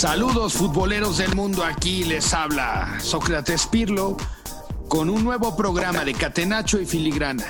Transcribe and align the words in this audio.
Saludos 0.00 0.54
futboleros 0.54 1.18
del 1.18 1.34
mundo, 1.34 1.62
aquí 1.62 2.04
les 2.04 2.32
habla 2.32 2.98
Sócrates 3.00 3.66
Pirlo 3.66 4.16
con 4.88 5.10
un 5.10 5.22
nuevo 5.22 5.54
programa 5.54 6.06
de 6.06 6.14
Catenacho 6.14 6.80
y 6.80 6.86
Filigrana, 6.86 7.44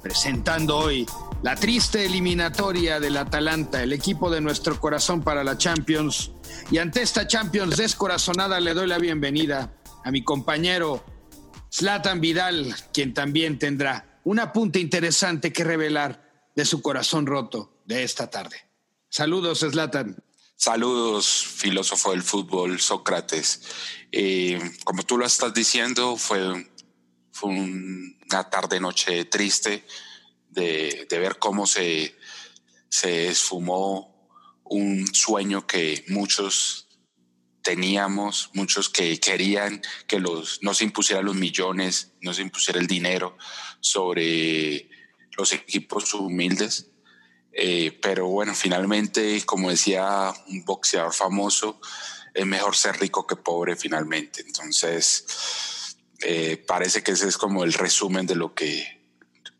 presentando 0.00 0.76
hoy 0.76 1.04
la 1.42 1.56
triste 1.56 2.06
eliminatoria 2.06 3.00
del 3.00 3.16
Atalanta, 3.16 3.82
el 3.82 3.92
equipo 3.92 4.30
de 4.30 4.40
nuestro 4.40 4.78
corazón 4.78 5.24
para 5.24 5.42
la 5.42 5.58
Champions. 5.58 6.30
Y 6.70 6.78
ante 6.78 7.02
esta 7.02 7.26
Champions 7.26 7.76
descorazonada 7.76 8.60
le 8.60 8.72
doy 8.72 8.86
la 8.86 8.98
bienvenida 8.98 9.74
a 10.04 10.12
mi 10.12 10.22
compañero 10.22 11.04
Zlatan 11.72 12.20
Vidal, 12.20 12.72
quien 12.92 13.12
también 13.12 13.58
tendrá 13.58 14.20
un 14.22 14.38
apunte 14.38 14.78
interesante 14.78 15.52
que 15.52 15.64
revelar 15.64 16.50
de 16.54 16.66
su 16.66 16.80
corazón 16.80 17.26
roto 17.26 17.80
de 17.84 18.04
esta 18.04 18.30
tarde. 18.30 18.58
Saludos, 19.08 19.66
Zlatan. 19.68 20.22
Saludos, 20.56 21.46
filósofo 21.46 22.12
del 22.12 22.22
fútbol, 22.22 22.80
Sócrates. 22.80 23.62
Eh, 24.12 24.58
como 24.84 25.02
tú 25.02 25.18
lo 25.18 25.26
estás 25.26 25.52
diciendo, 25.52 26.16
fue, 26.16 26.70
fue 27.32 27.50
una 27.50 28.48
tarde-noche 28.48 29.24
triste 29.24 29.84
de, 30.48 31.06
ver 31.10 31.38
cómo 31.38 31.66
se, 31.66 32.16
se 32.88 33.28
esfumó 33.28 34.28
un 34.64 35.12
sueño 35.12 35.66
que 35.66 36.04
muchos 36.08 36.88
teníamos, 37.62 38.50
muchos 38.52 38.88
que 38.88 39.18
querían 39.18 39.82
que 40.06 40.20
los, 40.20 40.62
no 40.62 40.72
se 40.74 40.84
impusieran 40.84 41.24
los 41.24 41.34
millones, 41.34 42.12
no 42.20 42.32
se 42.32 42.42
impusiera 42.42 42.78
el 42.78 42.86
dinero 42.86 43.36
sobre 43.80 44.88
los 45.36 45.52
equipos 45.52 46.14
humildes. 46.14 46.93
Eh, 47.56 47.96
pero 48.02 48.26
bueno, 48.26 48.52
finalmente, 48.54 49.40
como 49.46 49.70
decía 49.70 50.32
un 50.48 50.64
boxeador 50.64 51.12
famoso, 51.12 51.80
es 52.34 52.44
mejor 52.44 52.74
ser 52.74 52.98
rico 52.98 53.26
que 53.26 53.36
pobre 53.36 53.76
finalmente. 53.76 54.42
Entonces, 54.44 55.96
eh, 56.20 56.62
parece 56.66 57.02
que 57.02 57.12
ese 57.12 57.28
es 57.28 57.38
como 57.38 57.62
el 57.62 57.72
resumen 57.72 58.26
de 58.26 58.34
lo 58.34 58.54
que 58.54 59.00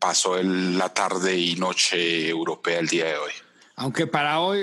pasó 0.01 0.39
en 0.39 0.77
la 0.77 0.93
tarde 0.93 1.39
y 1.39 1.55
noche 1.55 2.29
europea 2.29 2.81
el 2.81 2.89
día 2.89 3.07
de 3.07 3.17
hoy. 3.17 3.33
Aunque 3.77 4.07
para 4.07 4.41
hoy 4.41 4.63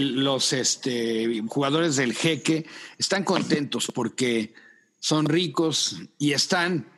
los 0.00 0.52
este, 0.52 1.42
jugadores 1.48 1.96
del 1.96 2.12
jeque 2.12 2.66
están 2.96 3.24
contentos 3.24 3.90
porque 3.92 4.52
son 5.00 5.26
ricos 5.26 5.96
y 6.18 6.32
están 6.32 6.88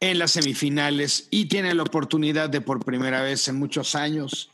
en 0.00 0.18
las 0.18 0.32
semifinales 0.32 1.26
y 1.30 1.46
tienen 1.46 1.76
la 1.76 1.82
oportunidad 1.84 2.50
de 2.50 2.60
por 2.60 2.84
primera 2.84 3.22
vez 3.22 3.46
en 3.48 3.56
muchos 3.56 3.94
años 3.94 4.50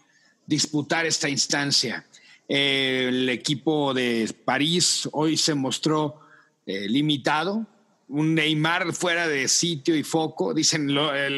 disputar 0.47 1.07
esta 1.07 1.29
instancia. 1.29 2.07
el 2.47 3.29
equipo 3.31 3.95
de 3.95 4.35
París 4.45 5.09
hoy 5.13 5.37
se 5.37 5.55
mostró 5.55 6.21
eh, 6.67 6.89
limitado, 6.89 7.67
un 8.09 8.35
Neymar 8.35 8.93
fuera 8.93 9.29
de 9.29 9.49
sitio 9.49 9.97
y 9.97 10.03
foco. 10.03 10.55
Dicen 10.55 10.95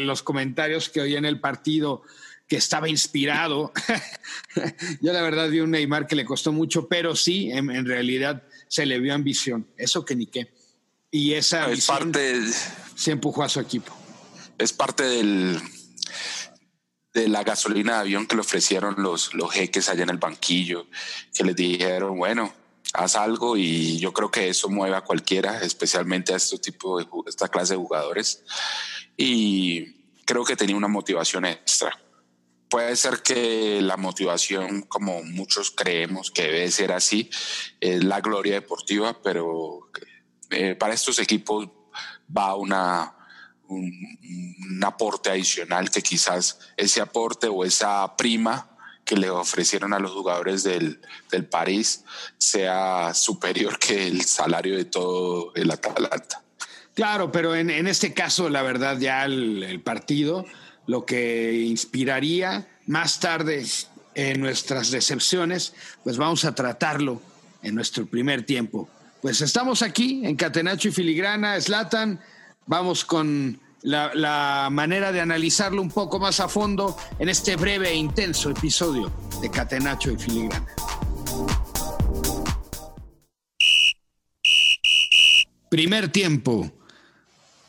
los 0.07 0.23
comentarios 0.23 0.89
que 0.89 1.01
hoy 1.01 1.17
en 1.17 1.25
el 1.25 1.41
partido 1.41 2.03
que 2.49 2.57
estaba 2.57 2.89
inspirado. 2.89 3.73
Yo 5.01 5.13
la 5.13 5.23
verdad 5.23 5.49
vi 5.49 5.61
un 5.61 5.73
Neymar 5.73 6.07
que 6.07 6.17
le 6.17 6.25
costó 6.25 6.53
mucho, 6.53 6.89
pero 6.89 7.17
sí, 7.17 7.51
en, 7.51 7.85
realidad 7.87 8.43
se 8.69 8.87
le 8.87 9.01
vio 9.01 9.15
ambición. 9.15 9.67
Eso 9.77 10.05
que 10.05 10.17
ni 10.17 10.27
qué. 10.27 10.53
Y 11.11 11.33
esa 11.33 11.71
es 11.71 11.87
parte 11.87 12.41
se 12.95 13.11
empujó 13.11 13.43
a 13.43 13.49
su 13.49 13.61
equipo. 13.61 13.93
Es 14.59 14.73
parte 14.73 15.05
del, 15.05 15.61
de 17.17 17.29
la 17.29 17.43
gasolina 17.43 17.95
de 17.95 18.01
avión 18.01 18.27
que 18.27 18.37
le 18.37 18.43
ofrecieron 18.43 18.95
los, 18.99 19.33
los 19.33 19.51
jeques 19.51 19.89
allá 19.89 20.03
en 20.03 20.11
el 20.11 20.19
banquillo, 20.19 20.87
que 21.35 21.45
les 21.45 21.57
dijeron, 21.57 22.19
bueno, 22.19 22.53
haz 22.93 23.17
algo 23.17 23.57
y 23.57 23.99
yo 23.99 24.13
creo 24.13 24.31
que 24.31 24.51
eso 24.51 24.69
mueve 24.69 24.97
a 24.97 25.01
cualquiera, 25.01 25.63
especialmente 25.63 26.35
a 26.35 26.37
este 26.37 26.59
tipo 26.59 26.99
de 26.99 27.07
esta 27.27 27.49
clase 27.49 27.73
de 27.73 27.79
jugadores. 27.79 28.45
Y 29.17 29.95
creo 30.27 30.45
que 30.45 30.57
tenía 30.57 30.77
una 30.77 30.89
motivación 30.89 31.47
extra. 31.47 31.99
Puede 32.69 32.95
ser 32.97 33.23
que 33.23 33.81
la 33.81 33.97
motivación, 33.97 34.83
como 34.83 35.23
muchos 35.23 35.71
creemos 35.71 36.31
que 36.31 36.43
debe 36.43 36.71
ser 36.71 36.93
así, 36.93 37.31
es 37.81 38.05
la 38.05 38.21
gloria 38.21 38.55
deportiva, 38.55 39.23
pero 39.23 39.91
eh, 40.51 40.75
para 40.75 40.93
estos 40.93 41.19
equipos 41.19 41.67
va 42.37 42.55
una, 42.57 43.17
un, 43.69 44.81
aporte 44.85 45.31
adicional 45.31 45.91
que 45.91 46.03
quizás 46.03 46.59
ese 46.77 47.01
aporte 47.01 47.49
o 47.49 47.65
esa 47.65 48.17
prima 48.17 48.69
que 49.05 49.17
le 49.17 49.31
ofrecieron 49.31 49.93
a 49.93 49.99
los 49.99 50.13
jugadores 50.13 50.63
del, 50.63 51.01
del 51.31 51.45
París 51.45 52.05
sea 52.39 53.15
superior 53.15 53.79
que 53.79 54.07
el 54.07 54.23
salario 54.23 54.77
de 54.77 54.85
todo 54.85 55.53
el 55.55 55.71
Atalanta. 55.71 56.43
Claro, 56.95 57.31
pero 57.31 57.55
en, 57.55 57.69
en 57.69 57.87
este 57.87 58.15
caso, 58.15 58.49
la 58.49 58.63
verdad, 58.63 58.99
ya 58.99 59.27
el, 59.27 59.81
partido 59.85 60.47
lo 60.87 61.05
que 61.05 61.53
inspiraría 61.67 62.67
más 62.87 63.21
tarde 63.21 63.67
en 64.15 64.41
nuestras 64.41 64.91
decepciones, 64.91 65.75
pues 66.05 66.17
vamos 66.17 66.45
a 66.45 66.55
tratarlo 66.55 67.21
en 67.63 67.75
nuestro 67.75 68.07
primer 68.07 68.47
tiempo. 68.47 68.89
Pues 69.21 69.43
estamos 69.43 69.83
aquí 69.83 70.25
en 70.25 70.37
Catenacho 70.37 70.89
y 70.89 70.93
Filigrana, 70.93 71.61
Slatan 71.61 72.19
vamos 72.67 73.05
con 73.05 73.61
la, 73.83 74.69
manera 74.71 75.13
de 75.13 75.21
analizarlo 75.21 75.81
un 75.81 75.91
poco 75.91 76.19
más 76.19 76.41
a 76.41 76.49
fondo 76.49 76.97
en 77.19 77.29
este 77.29 77.57
breve 77.57 77.91
e 77.91 77.95
intenso 77.95 78.51
episodio 78.51 79.13
de 79.41 79.51
Catenacho 79.51 80.11
y 80.11 80.19
Filigrana. 80.19 80.67
Primer 85.71 86.11
tiempo. 86.11 86.73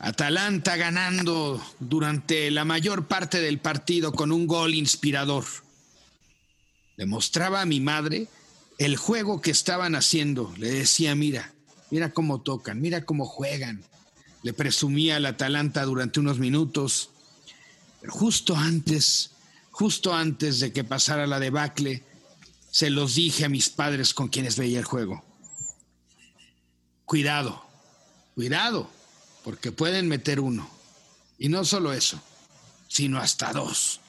Atalanta 0.00 0.76
ganando 0.76 1.60
durante 1.80 2.52
la 2.52 2.64
mayor 2.64 3.08
parte 3.08 3.40
del 3.40 3.58
partido 3.58 4.12
con 4.12 4.30
un 4.30 4.46
gol 4.46 4.74
inspirador. 4.74 5.44
Demostraba 6.96 7.62
a 7.62 7.66
mi 7.66 7.80
madre 7.80 8.28
el 8.78 8.96
juego 8.96 9.40
que 9.40 9.50
estaban 9.50 9.96
haciendo. 9.96 10.54
Le 10.56 10.70
decía, 10.70 11.16
mira, 11.16 11.52
mira 11.90 12.12
cómo 12.12 12.40
tocan, 12.42 12.80
mira 12.80 13.04
cómo 13.04 13.24
juegan, 13.26 13.82
le 14.42 14.52
presumía 14.52 15.16
al 15.16 15.26
Atalanta 15.26 15.84
durante 15.84 16.20
unos 16.20 16.38
minutos, 16.38 17.10
pero 18.00 18.12
justo 18.12 18.56
antes, 18.56 19.32
justo 19.70 20.14
antes 20.14 20.60
de 20.60 20.72
que 20.72 20.84
pasara 20.84 21.26
la 21.26 21.40
debacle, 21.40 22.04
se 22.70 22.90
los 22.90 23.14
dije 23.14 23.44
a 23.44 23.48
mis 23.48 23.70
padres 23.70 24.14
con 24.14 24.28
quienes 24.28 24.56
veía 24.56 24.78
el 24.78 24.84
juego. 24.84 25.24
Cuidado, 27.04 27.64
cuidado, 28.34 28.90
porque 29.42 29.72
pueden 29.72 30.08
meter 30.08 30.40
uno. 30.40 30.68
Y 31.38 31.48
no 31.48 31.64
solo 31.64 31.92
eso, 31.92 32.20
sino 32.88 33.18
hasta 33.18 33.52
dos. 33.52 34.00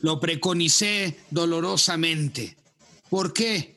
Lo 0.00 0.20
preconicé 0.20 1.20
dolorosamente. 1.30 2.56
¿Por 3.10 3.32
qué? 3.32 3.76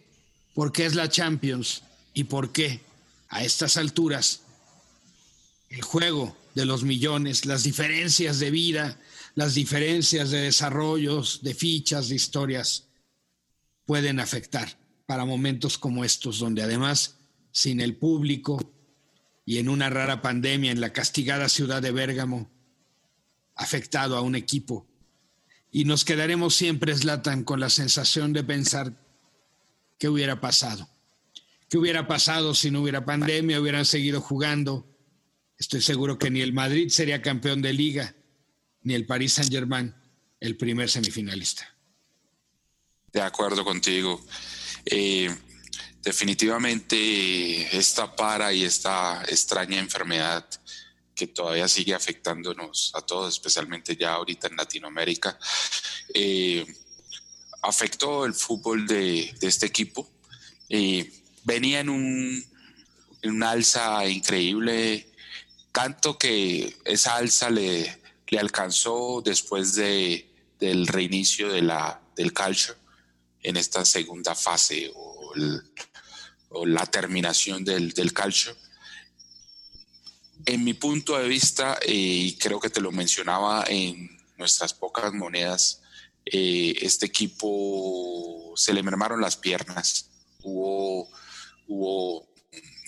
Porque 0.54 0.86
es 0.86 0.96
la 0.96 1.10
Champions. 1.10 1.84
¿Y 2.14 2.26
por 2.26 2.52
qué? 2.52 2.82
A 3.30 3.44
estas 3.44 3.78
alturas 3.78 4.42
el 5.70 5.82
juego 5.82 6.36
de 6.56 6.66
los 6.66 6.84
millones, 6.84 7.46
las 7.46 7.64
diferencias 7.64 8.40
de 8.40 8.52
vida, 8.52 9.00
las 9.36 9.54
diferencias 9.54 10.32
de 10.32 10.42
desarrollos, 10.42 11.42
de 11.44 11.54
fichas, 11.54 12.10
de 12.10 12.16
historias, 12.16 12.88
pueden 13.86 14.20
afectar 14.20 14.78
para 15.06 15.26
momentos 15.26 15.78
como 15.78 16.04
estos, 16.04 16.40
donde 16.40 16.64
además, 16.64 17.18
sin 17.52 17.82
el 17.82 17.96
público 17.96 18.60
y 19.46 19.58
en 19.58 19.70
una 19.70 19.90
rara 19.90 20.22
pandemia 20.22 20.72
en 20.72 20.82
la 20.82 20.94
castigada 20.94 21.50
ciudad 21.50 21.82
de 21.82 21.92
Bérgamo, 21.92 22.52
afectado 23.56 24.18
a 24.18 24.22
un 24.22 24.36
equipo. 24.36 24.88
Y 25.72 25.86
nos 25.86 26.04
quedaremos 26.04 26.56
siempre, 26.56 26.96
Slatan, 26.96 27.44
con 27.44 27.60
la 27.60 27.70
sensación 27.70 28.34
de 28.34 28.44
pensar 28.44 28.94
qué 30.00 30.10
hubiera 30.10 30.42
pasado. 30.42 30.90
¿Qué 31.70 31.78
hubiera 31.78 32.08
pasado 32.08 32.56
si 32.56 32.72
no 32.72 32.82
hubiera 32.82 33.06
pandemia? 33.06 33.62
Hubieran 33.62 33.86
seguido 33.86 34.22
jugando 34.22 34.89
Estoy 35.60 35.82
seguro 35.82 36.18
que 36.18 36.32
ni 36.32 36.40
el 36.40 36.54
Madrid 36.54 36.88
sería 36.88 37.22
campeón 37.22 37.62
de 37.62 37.74
liga, 37.74 38.16
ni 38.84 38.94
el 38.94 39.06
Paris 39.06 39.34
Saint 39.34 39.52
Germain 39.52 39.94
el 40.40 40.56
primer 40.56 40.90
semifinalista. 40.90 41.76
De 43.12 43.20
acuerdo 43.22 43.66
contigo. 43.66 44.26
Eh, 44.86 45.30
definitivamente 46.02 47.78
esta 47.78 48.16
para 48.16 48.54
y 48.54 48.64
esta 48.64 49.22
extraña 49.28 49.80
enfermedad 49.80 50.48
que 51.14 51.28
todavía 51.28 51.68
sigue 51.68 51.94
afectándonos 51.94 52.94
a 52.96 53.02
todos, 53.02 53.34
especialmente 53.34 53.98
ya 53.98 54.14
ahorita 54.14 54.48
en 54.48 54.56
Latinoamérica, 54.56 55.38
eh, 56.14 56.66
afectó 57.64 58.26
el 58.26 58.34
fútbol 58.34 58.88
de, 58.88 59.36
este 59.42 59.66
equipo. 59.66 60.10
Eh, 60.70 61.12
venía 61.44 61.82
en 61.82 61.90
un 61.90 63.44
alza 63.44 64.08
increíble 64.08 65.10
tanto 65.72 66.18
que 66.18 66.78
esa 66.86 67.16
alza 67.16 67.50
le, 67.50 68.02
alcanzó 68.40 69.22
después 69.24 69.76
de, 69.76 70.30
del 70.60 70.88
reinicio 70.88 71.52
de 71.52 71.62
la, 71.62 72.02
del 72.16 72.32
calcio 72.34 72.76
en 73.42 73.58
esta 73.58 73.86
segunda 73.86 74.36
fase 74.36 74.92
o 74.94 76.66
la 76.66 76.86
terminación 76.86 77.64
del, 77.64 77.94
del 77.94 78.14
calcio. 78.14 78.56
En 80.46 80.64
mi 80.64 80.74
punto 80.74 81.18
de 81.18 81.28
vista, 81.28 81.78
eh, 81.82 81.94
y 81.94 82.38
creo 82.38 82.60
que 82.60 82.70
te 82.70 82.82
lo 82.82 82.92
mencionaba 82.92 83.66
en 83.68 84.18
nuestras 84.38 84.74
pocas 84.74 85.14
monedas, 85.14 85.82
eh, 86.26 86.76
este 86.82 87.06
equipo 87.06 88.54
se 88.56 88.74
le 88.74 88.84
mermaron 88.84 89.22
las 89.22 89.36
piernas, 89.36 90.10
hubo, 90.44 91.10
hubo 91.68 92.30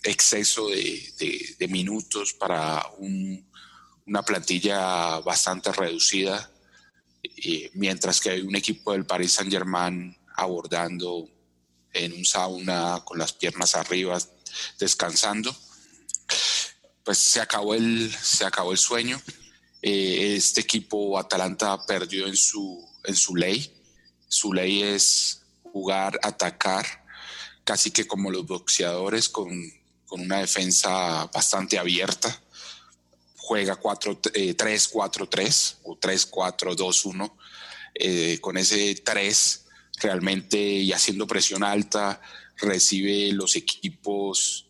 exceso 0.04 0.68
de, 0.70 1.68
minutos 1.70 2.34
para 2.34 2.84
una 2.98 4.24
plantilla 4.24 5.20
bastante 5.20 5.72
reducida, 5.72 6.52
eh, 7.24 7.70
mientras 7.74 8.20
que 8.20 8.32
hay 8.32 8.42
un 8.42 8.56
equipo 8.56 8.94
del 8.94 9.06
Paris 9.06 9.34
Saint 9.34 9.52
Germain 9.52 10.18
abordando 10.36 11.30
en 11.94 12.14
un 12.14 12.26
sauna 12.26 13.02
con 13.06 13.20
las 13.20 13.34
piernas 13.34 13.76
arriba, 13.76 14.18
descansando. 14.80 15.56
Pues 17.04 17.18
se 17.18 17.42
acabó 17.42 17.76
el, 17.76 18.14
se 18.22 18.46
acabó 18.46 18.72
el 18.72 18.78
sueño. 18.78 19.22
Eh, 19.82 20.36
este 20.36 20.62
equipo 20.62 21.18
Atalanta 21.18 21.86
perdió 21.86 22.28
en 22.28 22.36
su, 22.36 22.88
en 23.04 23.16
su 23.16 23.36
ley. 23.36 23.76
Su 24.28 24.54
ley 24.54 24.84
es 24.84 25.42
jugar, 25.64 26.20
atacar, 26.24 26.86
casi 27.64 27.92
que 27.92 28.08
como 28.08 28.32
los 28.32 28.46
boxeadores, 28.46 29.30
con, 29.30 29.50
con 30.12 30.20
una 30.20 30.40
defensa 30.40 31.26
bastante 31.34 31.80
abierta. 31.80 32.38
Juega 33.38 33.80
3-4-3 33.80 35.72
eh, 35.72 35.78
o 35.84 35.98
3-4-2-1. 35.98 37.32
Eh, 37.96 38.38
con 38.42 38.58
ese 38.58 38.96
3 38.96 39.66
realmente 40.02 40.58
y 40.58 40.92
haciendo 40.92 41.26
presión 41.26 41.64
alta, 41.64 42.20
recibe 42.58 43.32
los 43.32 43.56
equipos, 43.56 44.68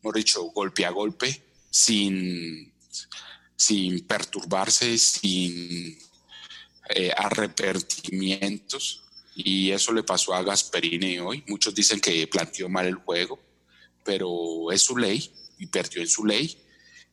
hemos 0.00 0.14
dicho, 0.14 0.44
golpe 0.52 0.86
a 0.86 0.90
golpe, 0.90 1.42
sin, 1.68 2.72
sin 3.56 4.06
perturbarse, 4.06 4.96
sin 4.96 5.98
eh, 6.90 7.10
arrepentimientos. 7.16 9.02
Y 9.34 9.72
eso 9.72 9.92
le 9.92 10.04
pasó 10.04 10.34
a 10.34 10.44
Gasperini 10.44 11.18
hoy. 11.18 11.42
Muchos 11.48 11.74
dicen 11.74 12.00
que 12.00 12.28
planteó 12.28 12.68
mal 12.68 12.86
el 12.86 12.94
juego, 12.94 13.40
pero 14.04 14.70
es 14.70 14.82
su 14.82 14.96
ley 14.96 15.30
y 15.58 15.66
perdió 15.66 16.02
en 16.02 16.08
su 16.08 16.24
ley. 16.24 16.56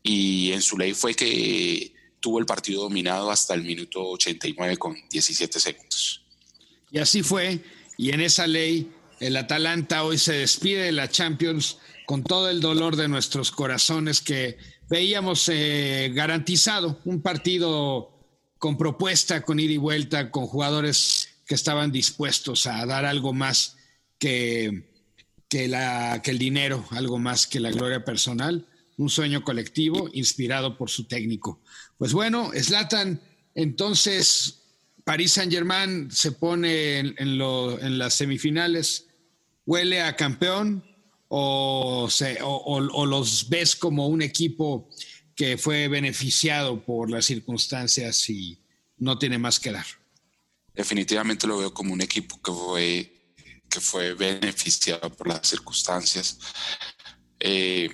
Y 0.04 0.52
en 0.52 0.62
su 0.62 0.78
ley 0.78 0.94
fue 0.94 1.14
que 1.14 1.94
tuvo 2.20 2.40
el 2.40 2.46
partido 2.46 2.84
dominado 2.84 3.32
hasta 3.32 3.54
el 3.54 3.64
minuto 3.64 4.04
89 4.12 4.78
con 4.78 4.96
17 5.10 5.60
segundos. 5.60 6.24
Y 6.92 7.00
así 7.00 7.24
fue, 7.24 7.62
y 7.98 8.12
en 8.12 8.22
esa 8.22 8.48
ley 8.48 8.92
el 9.20 9.38
Atalanta 9.38 10.04
hoy 10.04 10.18
se 10.18 10.34
despide 10.34 10.84
de 10.84 10.92
la 10.92 11.10
Champions 11.10 11.78
con 12.06 12.24
todo 12.24 12.50
el 12.50 12.60
dolor 12.60 12.96
de 12.96 13.08
nuestros 13.08 13.52
corazones 13.52 14.20
que 14.20 14.58
veíamos 14.90 15.48
eh, 15.50 16.12
garantizado 16.14 17.00
un 17.06 17.22
partido 17.22 18.12
con 18.58 18.78
propuesta, 18.78 19.42
con 19.42 19.60
ida 19.60 19.74
y 19.74 19.78
vuelta, 19.78 20.30
con 20.32 20.48
jugadores 20.48 21.30
que 21.46 21.56
estaban 21.56 21.92
dispuestos 21.92 22.68
a 22.68 22.86
dar 22.86 23.06
algo 23.06 23.34
más 23.34 23.78
que, 24.20 24.91
que, 25.52 25.68
la, 25.68 26.22
que 26.24 26.32
el 26.32 26.40
dinero, 26.40 26.86
algo 26.92 27.20
más 27.20 27.46
que 27.46 27.60
la 27.60 27.72
gloria 27.72 28.06
personal, 28.06 28.66
un 28.96 29.10
sueño 29.10 29.44
colectivo 29.44 30.10
inspirado 30.14 30.78
por 30.78 30.90
su 30.90 31.04
técnico. 31.04 31.60
Pues 31.98 32.14
bueno, 32.14 32.52
Slatan, 32.56 33.20
entonces 33.54 34.62
París 35.04 35.34
Saint 35.34 35.52
Germain 35.52 36.10
se 36.10 36.32
pone 36.32 37.00
en, 37.00 37.38
las 37.98 38.14
semifinales, 38.14 39.08
huele 39.66 40.02
a 40.02 40.16
campeón 40.16 40.86
o, 41.28 42.08
o, 42.44 43.06
los 43.06 43.50
ves 43.50 43.76
como 43.76 44.08
un 44.08 44.22
equipo 44.22 44.88
que 45.36 45.58
fue 45.58 45.90
beneficiado 45.90 46.82
por 46.82 47.12
las 47.12 47.26
circunstancias 47.26 48.30
y 48.30 48.58
no 49.00 49.20
tiene 49.20 49.38
más 49.38 49.60
que 49.60 49.74
dar. 49.74 49.86
Definitivamente 50.74 51.46
lo 51.46 51.58
veo 51.58 51.74
como 51.74 51.92
un 51.92 52.00
equipo 52.00 52.42
que 52.42 52.52
fue, 52.54 53.21
que 53.72 53.80
fue 53.80 54.14
beneficiado 54.14 55.10
por 55.10 55.28
las 55.30 55.48
circunstancias. 55.48 56.38
Eh, 57.40 57.90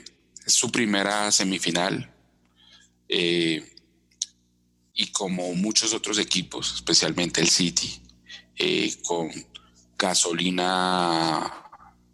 su 0.45 0.69
primera 0.71 1.31
semifinal. 1.31 2.13
Eh, 3.07 3.73
y 4.93 5.07
como 5.11 5.53
muchos 5.53 5.93
otros 5.93 6.17
equipos, 6.17 6.73
especialmente 6.73 7.39
el 7.39 7.49
City, 7.49 8.01
eh, 8.57 8.93
con 9.05 9.29
gasolina 9.97 11.53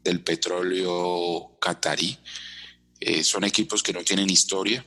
del 0.03 0.21
petróleo 0.21 1.57
catarí, 1.59 2.19
son 3.23 3.43
equipos 3.43 3.83
que 3.83 3.91
no 3.91 4.01
tienen 4.03 4.29
historia. 4.29 4.85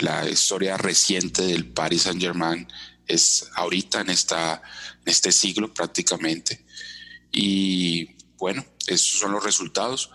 La 0.00 0.28
historia 0.28 0.76
reciente 0.76 1.42
del 1.42 1.72
Paris 1.72 2.02
Saint 2.02 2.20
Germain 2.20 2.68
es 3.06 3.48
ahorita 3.54 4.02
en, 4.02 4.10
esta, 4.10 4.62
en 5.04 5.10
este 5.10 5.32
siglo 5.32 5.74
prácticamente. 5.74 6.64
Y 7.34 8.16
bueno, 8.36 8.64
esos 8.86 9.18
son 9.18 9.32
los 9.32 9.44
resultados. 9.44 10.10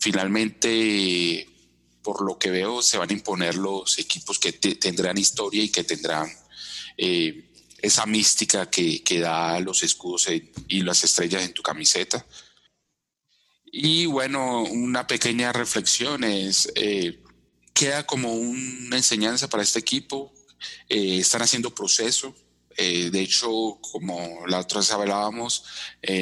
Finalmente 0.00 1.48
por 2.02 2.20
lo 2.20 2.38
que 2.38 2.50
veo, 2.50 2.82
se 2.82 2.98
van 2.98 3.08
a 3.08 3.14
imponer 3.14 3.54
los 3.54 3.98
equipos 3.98 4.38
que 4.38 4.52
tendrán 4.52 5.16
historia 5.16 5.62
y 5.62 5.70
que 5.70 5.84
tendrán 5.84 6.30
eh, 6.98 7.50
esa 7.78 8.04
mística 8.04 8.68
que, 8.68 9.02
que, 9.02 9.20
da 9.20 9.58
los 9.60 9.82
escudos 9.82 10.28
y 10.68 10.82
las 10.82 11.02
estrellas 11.02 11.42
en 11.42 11.54
tu 11.54 11.62
camiseta. 11.62 12.26
Y 13.76 14.06
bueno, 14.06 14.62
una 14.62 15.06
pequeña 15.06 15.52
reflexión 15.52 16.22
es, 16.22 16.70
eh, 16.76 17.24
queda 17.72 18.06
como 18.06 18.32
una 18.32 18.96
enseñanza 18.96 19.48
para 19.48 19.64
este 19.64 19.80
equipo. 19.80 20.32
Eh, 20.88 21.18
están 21.18 21.42
haciendo 21.42 21.74
proceso. 21.74 22.36
De 22.76 23.20
hecho, 23.20 23.78
como 23.80 24.46
la 24.46 24.60
otra 24.60 24.80
vez 24.80 24.90
hablábamos, 24.90 25.64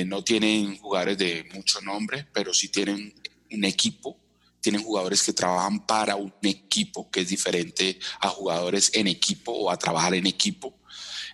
no 0.07 0.23
tienen 0.23 0.79
jugadores 0.79 1.19
de 1.19 1.45
mucho 1.55 1.81
nombre, 1.81 2.27
pero 2.33 2.53
sí 2.53 2.69
tienen 2.69 3.15
un 3.51 3.65
equipo 3.65 4.23
tienen 4.63 4.83
jugadores 4.83 5.23
que 5.25 5.33
trabajan 5.33 5.85
para 5.85 6.15
un 6.15 6.33
equipo, 6.43 7.11
que 7.11 7.23
es 7.23 7.29
diferente 7.29 7.99
a 8.21 8.29
jugadores 8.29 8.93
en 8.95 9.09
equipo 9.09 9.53
o 9.53 9.71
a 9.71 9.77
trabajar 9.77 10.15
en 10.15 10.27
equipo. 10.27 10.79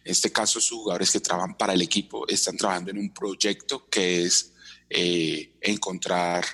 En 0.02 0.12
este 0.12 0.32
caso, 0.32 0.60
sus 0.60 0.78
jugadores 0.78 1.12
que 1.12 1.20
trabajan 1.20 1.56
para 1.56 1.74
el 1.74 1.82
equipo 1.82 2.26
están 2.26 2.56
trabajando 2.56 2.90
en 2.90 2.98
un 2.98 3.12
proyecto 3.12 3.86
que 3.88 4.24
es 4.24 4.54
eh, 4.88 5.52
encontrar 5.60 6.44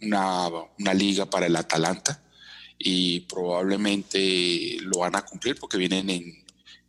una, 0.00 0.48
una, 0.78 0.94
liga 0.94 1.28
para 1.28 1.46
el 1.46 1.56
Atalanta 1.56 2.22
y 2.78 3.20
probablemente 3.20 4.76
lo 4.82 5.00
van 5.00 5.16
a 5.16 5.24
cumplir 5.24 5.58
porque 5.58 5.76
vienen 5.76 6.08
en, 6.08 6.39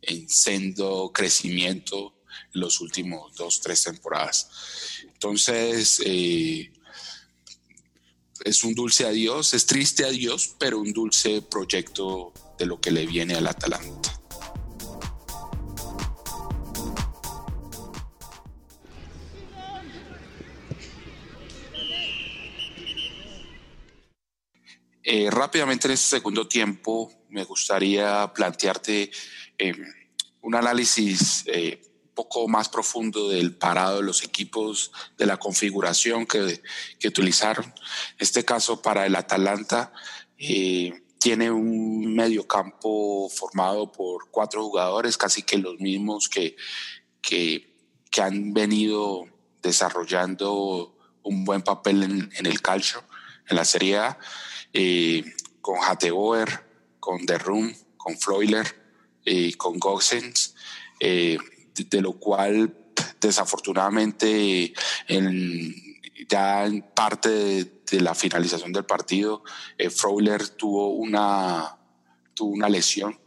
en 0.02 0.28
sendo 0.28 1.10
crecimiento 1.12 2.14
en 2.54 2.60
los 2.60 2.80
últimos 2.80 3.34
dos, 3.36 3.60
tres 3.60 3.84
temporadas. 3.84 4.48
Entonces, 5.04 6.02
eh, 6.04 6.72
es 8.44 8.64
un 8.64 8.74
dulce 8.74 9.06
adiós, 9.06 9.54
es 9.54 9.66
triste 9.66 10.04
adiós, 10.04 10.54
pero 10.58 10.80
un 10.80 10.92
dulce 10.92 11.42
proyecto 11.42 12.32
de 12.58 12.66
lo 12.66 12.80
que 12.80 12.90
le 12.90 13.06
viene 13.06 13.34
al 13.34 13.46
Atalanta. 13.46 14.18
Eh, 25.04 25.28
rápidamente 25.30 25.88
en 25.88 25.94
este 25.94 26.16
segundo 26.16 26.46
tiempo 26.48 27.12
me 27.28 27.44
gustaría 27.44 28.32
plantearte 28.32 29.10
eh, 29.70 29.74
un 30.42 30.54
análisis 30.54 31.44
eh, 31.46 31.82
poco 32.14 32.46
más 32.48 32.68
profundo 32.68 33.28
del 33.30 33.54
parado 33.56 33.96
de 33.96 34.02
los 34.02 34.22
equipos, 34.22 34.92
de 35.16 35.26
la 35.26 35.38
configuración 35.38 36.26
que, 36.26 36.60
utilizaron. 37.06 37.64
En 37.64 38.16
este 38.18 38.44
caso, 38.44 38.82
para 38.82 39.06
el 39.06 39.16
Atalanta, 39.16 39.92
eh, 40.36 40.92
tiene 41.18 41.50
un 41.50 42.14
mediocampo 42.14 43.28
formado 43.28 43.92
por 43.92 44.30
cuatro 44.30 44.64
jugadores, 44.64 45.16
casi 45.16 45.42
que 45.42 45.58
los 45.58 45.78
mismos 45.78 46.28
que, 46.28 46.56
que, 47.20 47.72
que 48.10 48.22
han 48.22 48.52
venido 48.52 49.26
desarrollando 49.62 50.98
un 51.22 51.44
buen 51.44 51.62
papel 51.62 52.02
en, 52.02 52.46
el 52.46 52.60
calcio, 52.60 53.04
en 53.48 53.56
la 53.56 53.64
Serie 53.64 53.98
A, 53.98 54.18
eh, 54.72 55.24
con 55.60 55.76
Hateboer, 55.80 56.66
con 56.98 57.24
Derrum, 57.24 57.72
con 57.96 58.18
Freuler, 58.18 58.81
eh, 59.24 59.54
con 59.56 59.78
Gossens. 59.78 60.54
Eh, 61.00 61.38
de 61.74 62.00
lo 62.00 62.12
cual 62.12 62.76
desafortunadamente 63.20 64.72
ya 66.28 66.64
en 66.64 66.82
parte 66.94 67.28
de, 67.28 68.00
la 68.00 68.14
finalización 68.14 68.72
del 68.72 68.86
partido, 68.86 69.42
eh, 69.76 69.90
tuvo 70.56 70.88
una, 70.90 71.76
tuvo 72.32 72.52
una 72.52 72.68
lesión 72.70 73.20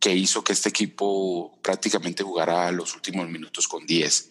que 0.00 0.14
hizo 0.14 0.42
que 0.42 0.54
este 0.54 0.70
equipo 0.70 1.58
prácticamente 1.62 2.22
jugara 2.22 2.72
los 2.72 2.94
últimos 2.94 3.28
minutos 3.28 3.68
con 3.68 3.84
10. 3.84 4.30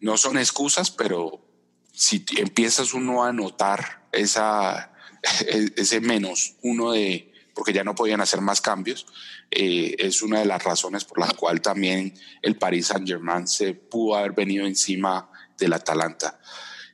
No 0.00 0.16
son 0.16 0.38
excusas, 0.38 0.90
pero 0.90 1.44
si 1.92 2.24
empiezas 2.38 2.94
uno 2.94 3.22
a 3.22 3.32
notar 3.32 4.08
esa, 4.12 4.94
ese 5.76 6.00
menos 6.00 6.54
uno 6.62 6.92
de, 6.92 7.33
porque 7.54 7.72
ya 7.72 7.84
no 7.84 7.94
podían 7.94 8.20
hacer 8.20 8.40
más 8.40 8.60
cambios, 8.60 9.06
eh, 9.50 9.94
es 9.98 10.22
una 10.22 10.40
de 10.40 10.46
las 10.46 10.62
razones 10.62 11.04
por 11.04 11.20
la 11.20 11.28
cual 11.28 11.60
también 11.60 12.14
el 12.42 12.56
Paris 12.56 12.88
Saint 12.88 13.06
Germain 13.06 13.46
se 13.46 13.74
pudo 13.74 14.16
haber 14.16 14.32
venido 14.32 14.66
encima 14.66 15.30
del 15.56 15.72
Atalanta. 15.72 16.40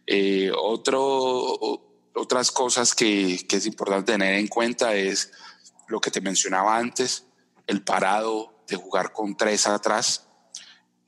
Eh, 0.06 0.50
otro, 0.54 1.80
otras 2.14 2.50
cosas 2.50 2.94
que, 2.94 3.46
que 3.48 3.56
es 3.56 3.66
importante 3.66 4.12
tener 4.12 4.34
en 4.34 4.48
cuenta 4.48 4.94
es 4.94 5.32
lo 5.88 6.00
que 6.00 6.10
te 6.10 6.20
mencionaba 6.20 6.76
antes, 6.76 7.24
el 7.66 7.82
parado 7.82 8.62
de 8.68 8.76
jugar 8.76 9.12
con 9.12 9.36
tres 9.36 9.66
atrás, 9.66 10.26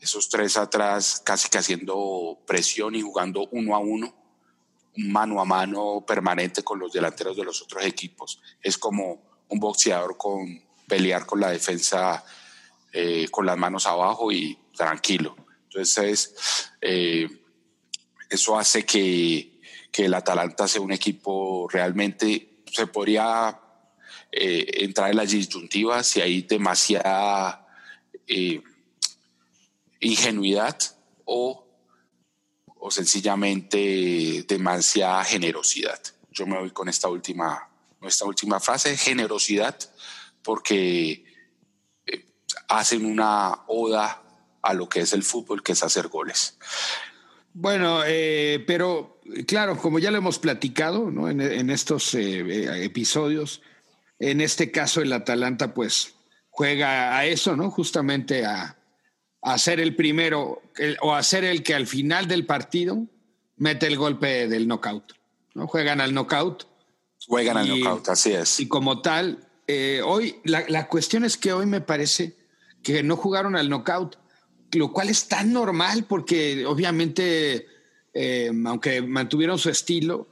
esos 0.01 0.29
tres 0.29 0.57
atrás 0.57 1.23
casi 1.25 1.49
que 1.49 1.59
haciendo 1.59 2.41
presión 2.47 2.95
y 2.95 3.03
jugando 3.03 3.47
uno 3.53 3.77
a 3.77 3.79
uno, 3.79 4.15
mano 4.97 5.41
a 5.41 5.45
mano 5.45 6.05
permanente 6.07 6.63
con 6.63 6.79
los 6.79 6.93
delanteros 6.93 7.37
de 7.37 7.45
los 7.45 7.63
otros 7.63 7.85
equipos. 7.85 8.41
Es 8.61 8.77
como 8.79 9.32
un 9.53 9.61
boxeador 9.61 10.17
con 10.17 10.63
pelear 10.89 11.27
con 11.27 11.41
la 11.41 11.51
defensa 11.51 12.25
eh, 12.93 13.29
con 13.31 13.47
las 13.47 13.57
manos 13.57 13.87
abajo 13.87 14.33
y 14.33 14.59
tranquilo. 14.75 15.37
Entonces, 15.65 16.35
eh, 16.81 17.29
eso 18.29 18.59
hace 18.59 18.85
que, 18.85 19.61
que, 19.91 20.07
el 20.07 20.15
Atalanta 20.15 20.67
sea 20.67 20.81
un 20.81 20.93
equipo 20.93 21.69
realmente, 21.71 22.63
se 22.71 22.87
podría 22.87 23.59
eh, 24.31 24.67
entrar 24.85 25.11
en 25.11 25.17
la 25.17 25.25
disyuntiva 25.25 26.03
si 26.03 26.21
hay 26.21 26.43
demasiada 26.43 27.67
ingenuidad 30.01 30.79
o, 31.25 31.67
o 32.77 32.91
sencillamente 32.91 34.45
demasiada 34.49 35.25
generosidad. 35.25 36.01
Yo 36.31 36.47
me 36.47 36.59
voy 36.59 36.71
con 36.71 36.89
esta 36.89 37.09
última, 37.09 37.72
esta 38.09 38.25
última 38.25 38.61
frase, 38.61 38.97
generosidad, 38.97 39.79
porque 40.43 41.25
eh, 42.07 42.27
hacen 42.69 43.05
una 43.05 43.65
oda 43.67 44.23
a 44.63 44.75
lo 44.75 44.89
que 44.89 45.01
es 45.01 45.13
el 45.13 45.23
fútbol, 45.23 45.63
que 45.63 45.73
es 45.73 45.83
hacer 45.83 46.09
goles. 46.09 46.59
Bueno, 47.53 48.03
eh, 48.07 48.65
pero 48.67 49.21
claro, 49.47 49.77
como 49.77 49.99
ya 49.99 50.11
lo 50.11 50.19
hemos 50.19 50.39
platicado 50.39 51.11
¿no? 51.11 51.29
en, 51.29 51.71
estos 51.71 52.15
eh, 52.15 52.85
episodios, 52.85 53.61
en 54.19 54.41
este 54.41 54.71
caso 54.71 55.03
el 55.03 55.13
Atalanta 55.13 55.75
pues 55.75 56.15
juega 56.49 57.17
a 57.17 57.27
eso, 57.27 57.57
¿no? 57.57 57.71
Justamente 57.71 58.47
a, 58.47 58.79
a 59.43 59.59
ser 59.59 59.81
el 59.81 59.97
primero 59.97 60.63
o 61.01 61.15
a 61.15 61.23
ser 61.23 61.45
el 61.45 61.63
que 61.63 61.75
al 61.75 61.87
final 61.87 62.29
del 62.29 62.47
partido 62.47 63.07
mete 63.57 63.87
el 63.87 63.97
golpe 63.97 64.49
del 64.49 64.67
knockout. 64.67 65.13
¿no? 65.55 65.67
Juegan 65.67 66.01
al 66.01 66.15
knockout. 66.15 66.67
Juegan 67.33 67.57
al 67.57 67.67
knockout, 67.67 68.11
así 68.11 68.31
es. 68.33 68.61
Y 68.61 68.69
como 68.69 69.01
tal, 69.01 69.39
eh, 69.67 70.03
hoy, 70.05 70.37
la, 70.45 70.67
la, 70.69 70.87
cuestión 70.87 71.25
es 71.25 71.39
que 71.39 71.55
hoy 71.55 71.65
me 71.65 71.81
parece 71.81 72.37
que 72.83 73.03
no 73.03 73.17
jugaron 73.17 73.57
al 73.57 73.71
knockout, 73.71 74.19
lo 74.73 74.93
cual 74.93 75.09
es 75.09 75.29
tan 75.29 75.51
normal 75.51 76.05
porque 76.07 76.67
obviamente, 76.67 77.69
eh, 78.13 78.53
aunque 78.67 79.01
mantuvieron 79.01 79.59
su 79.59 79.71
estilo, 79.71 80.29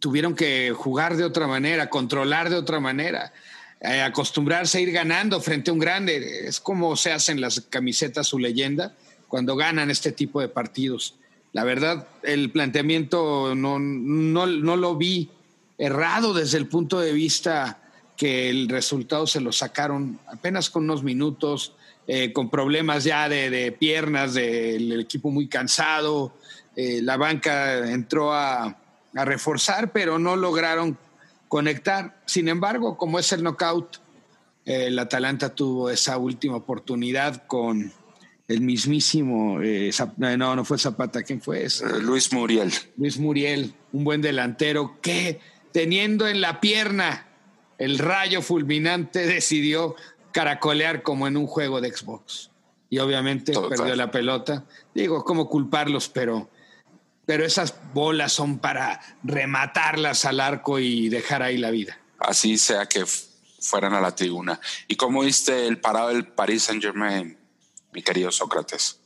tuvieron 0.00 0.34
que 0.34 0.74
jugar 0.76 1.16
de 1.16 1.24
otra 1.24 1.46
manera, 1.46 1.88
controlar 1.88 2.50
de 2.50 2.56
otra 2.56 2.78
manera. 2.78 3.32
Eh, 3.80 4.02
acostumbrarse 4.02 4.76
a 4.76 4.80
ir 4.82 4.92
ganando 4.92 5.40
frente 5.40 5.70
a 5.70 5.72
un 5.72 5.78
grande. 5.78 6.46
Es 6.46 6.60
como 6.60 6.94
se 6.94 7.10
hacen 7.10 7.40
las 7.40 7.62
camisetas 7.62 8.26
su 8.26 8.38
leyenda 8.38 8.94
cuando 9.28 9.56
ganan 9.56 9.90
este 9.90 10.12
tipo 10.12 10.42
de 10.42 10.48
partidos. 10.48 11.14
La 11.54 11.64
verdad, 11.64 12.06
el 12.22 12.50
planteamiento 12.50 13.54
no, 13.54 13.78
no, 13.78 14.46
no 14.46 14.76
lo 14.76 14.96
vi 14.96 15.30
errado 15.78 16.34
desde 16.34 16.58
el 16.58 16.68
punto 16.68 17.00
de 17.00 17.12
vista 17.12 17.80
que 18.16 18.50
el 18.50 18.68
resultado 18.68 19.26
se 19.26 19.40
lo 19.40 19.52
sacaron 19.52 20.20
apenas 20.26 20.70
con 20.70 20.84
unos 20.84 21.02
minutos, 21.02 21.74
eh, 22.06 22.32
con 22.32 22.50
problemas 22.50 23.04
ya 23.04 23.28
de, 23.28 23.72
piernas, 23.72 24.34
del 24.34 25.00
equipo 25.00 25.30
muy 25.30 25.48
cansado. 25.48 26.34
Eh, 26.76 27.00
la 27.02 27.16
banca 27.16 27.90
entró 27.90 28.32
a, 28.32 28.64
a 29.14 29.24
reforzar, 29.24 29.92
pero 29.92 30.18
no 30.18 30.36
lograron 30.36 30.98
conectar. 31.48 32.20
Sin 32.26 32.48
embargo, 32.48 32.96
como 32.96 33.18
es 33.18 33.32
el 33.32 33.42
knockout, 33.42 33.98
el 34.64 34.98
Atalanta 34.98 35.54
tuvo 35.54 35.90
esa 35.90 36.16
última 36.18 36.56
oportunidad 36.56 37.46
con 37.46 37.92
el 38.48 38.60
mismísimo, 38.60 39.60
eh, 39.62 39.90
no, 40.16 40.56
no 40.56 40.64
fue 40.64 40.78
Zapata, 40.78 41.22
¿quién 41.22 41.40
fue? 41.40 41.64
ese? 41.64 41.84
Eh, 41.84 42.00
Luis 42.00 42.32
Muriel. 42.32 42.72
Luis 42.96 43.18
Muriel, 43.18 43.74
un 43.92 44.04
buen 44.04 44.20
delantero 44.20 44.98
que 45.00 45.40
teniendo 45.72 46.28
en 46.28 46.40
la 46.40 46.60
pierna 46.60 47.26
el 47.78 47.98
rayo 47.98 48.42
fulminante 48.42 49.26
decidió 49.26 49.96
caracolear 50.32 51.02
como 51.02 51.26
en 51.26 51.36
un 51.36 51.46
juego 51.46 51.80
de 51.80 51.94
Xbox. 51.94 52.50
Y 52.88 52.98
obviamente 52.98 53.54
perdió 53.68 53.96
la 53.96 54.10
pelota. 54.10 54.64
Digo, 54.94 55.24
¿cómo 55.24 55.48
culparlos? 55.48 56.10
Pero 56.10 56.50
pero 57.24 57.44
esas 57.44 57.74
bolas 57.94 58.32
son 58.32 58.58
para 58.58 59.00
rematarlas 59.22 60.24
al 60.24 60.40
arco 60.40 60.78
y 60.78 61.08
dejar 61.08 61.42
ahí 61.42 61.56
la 61.56 61.70
vida. 61.70 61.98
Así 62.18 62.58
sea 62.58 62.86
que 62.86 63.04
fueran 63.60 63.94
a 63.94 64.00
la 64.00 64.14
tribuna. 64.14 64.60
¿Y 64.88 64.96
cómo 64.96 65.22
viste 65.22 65.66
el 65.66 65.78
parado 65.78 66.08
del 66.08 66.26
Paris 66.26 66.64
Saint 66.64 66.82
Germain, 66.82 67.36
mi 67.92 68.02
querido 68.02 68.30
Sócrates? 68.32 68.98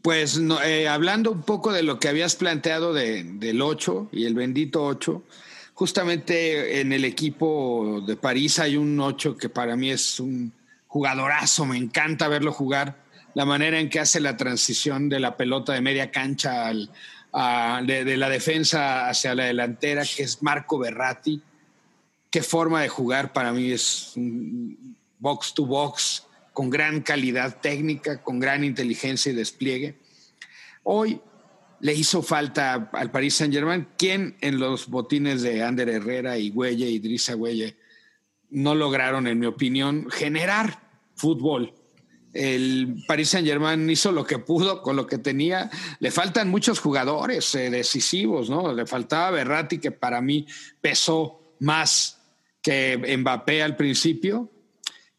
Pues 0.00 0.40
eh, 0.64 0.88
hablando 0.88 1.30
un 1.30 1.42
poco 1.42 1.72
de 1.72 1.82
lo 1.82 2.00
que 2.00 2.08
habías 2.08 2.36
planteado 2.36 2.94
del 2.94 3.60
8 3.60 4.08
y 4.12 4.24
el 4.24 4.34
bendito 4.34 4.82
8, 4.84 5.22
justamente 5.82 6.80
en 6.80 6.92
el 6.92 7.04
equipo 7.04 8.04
de 8.06 8.14
París 8.14 8.60
hay 8.60 8.76
un 8.76 9.00
8 9.00 9.36
que 9.36 9.48
para 9.48 9.74
mí 9.74 9.90
es 9.90 10.20
un 10.20 10.52
jugadorazo, 10.86 11.66
me 11.66 11.76
encanta 11.76 12.28
verlo 12.28 12.52
jugar, 12.52 13.02
la 13.34 13.44
manera 13.44 13.80
en 13.80 13.90
que 13.90 13.98
hace 13.98 14.20
la 14.20 14.36
transición 14.36 15.08
de 15.08 15.18
la 15.18 15.36
pelota 15.36 15.72
de 15.72 15.80
media 15.80 16.12
cancha 16.12 16.70
de, 16.72 18.16
la 18.16 18.28
defensa 18.28 19.08
hacia 19.08 19.34
la 19.34 19.46
delantera, 19.46 20.04
que 20.04 20.22
es 20.22 20.40
Marco 20.40 20.78
Berratti. 20.78 21.42
Qué 22.30 22.44
forma 22.44 22.80
de 22.82 22.88
jugar 22.88 23.32
para 23.32 23.52
mí 23.52 23.72
es 23.72 24.12
box 25.18 25.52
to 25.52 25.66
box, 25.66 26.28
con 26.52 26.70
gran 26.70 27.00
calidad 27.00 27.60
técnica, 27.60 28.22
con 28.22 28.38
gran 28.38 28.62
inteligencia 28.62 29.32
y 29.32 29.34
despliegue. 29.34 29.98
Hoy 30.84 31.20
le 31.82 31.92
hizo 31.92 32.22
falta 32.22 32.90
al 32.92 33.10
Paris 33.10 33.34
Saint 33.34 33.52
Germain, 33.52 33.86
quien 33.98 34.36
en 34.40 34.58
los 34.58 34.88
botines 34.88 35.42
de 35.42 35.62
Ander 35.62 35.90
Herrera 35.90 36.38
y 36.38 36.48
Güelle, 36.48 36.88
Idrissa 36.88 37.34
Güelle, 37.34 37.76
no 38.48 38.74
lograron, 38.74 39.26
en 39.26 39.38
mi 39.38 39.46
opinión, 39.46 40.08
generar 40.10 40.80
fútbol 41.14 41.74
el 42.32 43.04
Paris 43.06 43.30
Saint 43.30 43.46
Germain 43.46 43.88
hizo 43.90 44.10
lo 44.10 44.24
que 44.24 44.38
pudo 44.38 44.82
con 44.82 44.96
lo 44.96 45.06
que 45.06 45.18
tenía. 45.18 45.70
Le 46.00 46.10
faltan 46.10 46.48
muchos 46.48 46.80
jugadores 46.80 47.54
eh, 47.54 47.70
decisivos, 47.70 48.48
¿no? 48.48 48.72
Le 48.72 48.86
faltaba 48.86 49.30
Berratti, 49.30 49.78
que 49.78 49.90
para 49.90 50.20
mí 50.20 50.46
pesó 50.80 51.56
más 51.60 52.20
que 52.62 53.16
Mbappé 53.18 53.62
al 53.62 53.76
principio. 53.76 54.50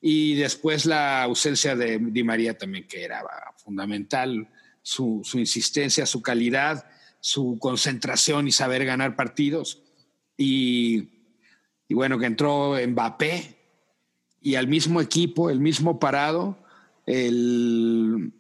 Y 0.01 0.35
después 0.35 0.85
la 0.85 1.23
ausencia 1.23 1.75
de 1.75 1.97
Di 1.99 2.23
María 2.23 2.57
también, 2.57 2.87
que 2.87 3.03
era 3.03 3.23
fundamental. 3.57 4.49
Su, 4.83 5.23
insistencia, 5.33 6.05
su 6.05 6.21
calidad, 6.21 6.85
su 7.19 7.57
concentración 7.59 8.47
y 8.47 8.51
saber 8.51 8.85
ganar 8.85 9.15
partidos. 9.15 9.81
Y, 10.37 11.09
y 11.87 11.95
bueno, 11.95 12.19
que 12.19 12.27
entró 12.27 12.75
Mbappé 12.87 13.57
y 14.41 14.55
al 14.55 14.67
mismo 14.67 15.01
equipo, 15.01 15.49
el 15.49 15.59
mismo 15.59 15.99
parado 15.99 16.63
él 17.05 18.31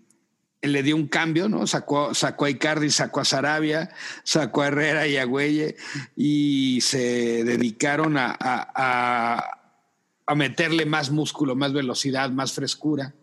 le 0.61 0.83
dio 0.83 0.95
un 0.95 1.07
cambio, 1.07 1.49
¿no? 1.49 1.67
Sacó, 1.67 2.13
sacó 2.13 2.45
a 2.45 2.49
Icardi, 2.49 2.89
sacó 2.89 3.19
a 3.19 3.25
Sarabia, 3.25 3.91
sacó 4.23 4.61
a 4.61 4.67
Herrera 4.67 5.07
y 5.07 5.17
a 5.17 5.25
Güelle 5.25 5.75
y 6.15 6.79
se 6.81 7.43
dedicaron 7.43 8.17
a, 8.17 8.35
a, 8.39 9.59
a, 10.25 10.35
meterle 10.35 10.85
más 10.85 11.11
músculo, 11.11 11.55
más 11.55 11.73
velocidad, 11.73 12.29
más 12.29 12.53
frescura. 12.53 13.13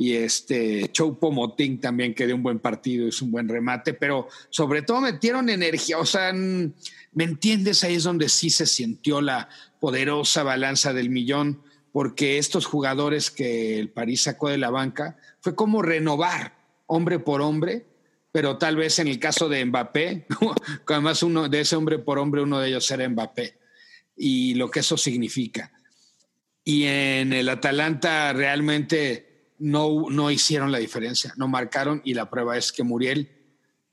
Y 0.00 0.14
este 0.14 0.90
Choupo 0.92 1.32
Motín 1.32 1.80
también 1.80 2.14
que 2.14 2.24
dio 2.24 2.36
un 2.36 2.42
buen 2.44 2.60
partido, 2.60 3.08
es 3.08 3.20
un 3.20 3.32
buen 3.32 3.48
remate, 3.48 3.94
pero 3.94 4.28
sobre 4.48 4.82
todo 4.82 5.00
metieron 5.00 5.50
energía. 5.50 5.98
O 5.98 6.06
sea, 6.06 6.32
¿me 6.32 7.24
entiendes? 7.24 7.82
Ahí 7.82 7.96
es 7.96 8.04
donde 8.04 8.28
sí 8.28 8.48
se 8.48 8.64
sintió 8.64 9.20
la 9.20 9.48
poderosa 9.80 10.44
balanza 10.44 10.92
del 10.92 11.10
millón 11.10 11.60
porque 11.90 12.38
estos 12.38 12.64
jugadores 12.64 13.32
que 13.32 13.80
el 13.80 13.88
París 13.88 14.22
sacó 14.22 14.48
de 14.48 14.58
la 14.58 14.70
banca 14.70 15.16
fue 15.40 15.56
como 15.56 15.82
renovar 15.82 16.56
hombre 16.86 17.18
por 17.18 17.42
hombre, 17.42 17.84
pero 18.30 18.56
tal 18.56 18.76
vez 18.76 19.00
en 19.00 19.08
el 19.08 19.18
caso 19.18 19.48
de 19.48 19.64
Mbappé, 19.64 20.26
además 20.86 21.24
uno 21.24 21.48
de 21.48 21.60
ese 21.60 21.74
hombre 21.74 21.98
por 21.98 22.20
hombre, 22.20 22.42
uno 22.42 22.60
de 22.60 22.68
ellos 22.68 22.88
era 22.92 23.08
Mbappé, 23.08 23.58
y 24.16 24.54
lo 24.54 24.70
que 24.70 24.78
eso 24.78 24.96
significa. 24.96 25.72
Y 26.62 26.84
en 26.84 27.32
el 27.32 27.48
Atalanta 27.48 28.32
realmente 28.32 29.27
no, 29.58 30.06
no 30.10 30.30
hicieron 30.30 30.72
la 30.72 30.78
diferencia, 30.78 31.32
no 31.36 31.48
marcaron, 31.48 32.00
y 32.04 32.14
la 32.14 32.30
prueba 32.30 32.56
es 32.56 32.72
que 32.72 32.82
Muriel 32.82 33.30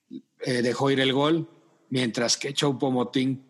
eh, 0.09 0.61
dejó 0.61 0.91
ir 0.91 0.99
el 0.99 1.13
gol, 1.13 1.49
mientras 1.89 2.37
que 2.37 2.53
Choupo 2.53 2.91
Motín 2.91 3.43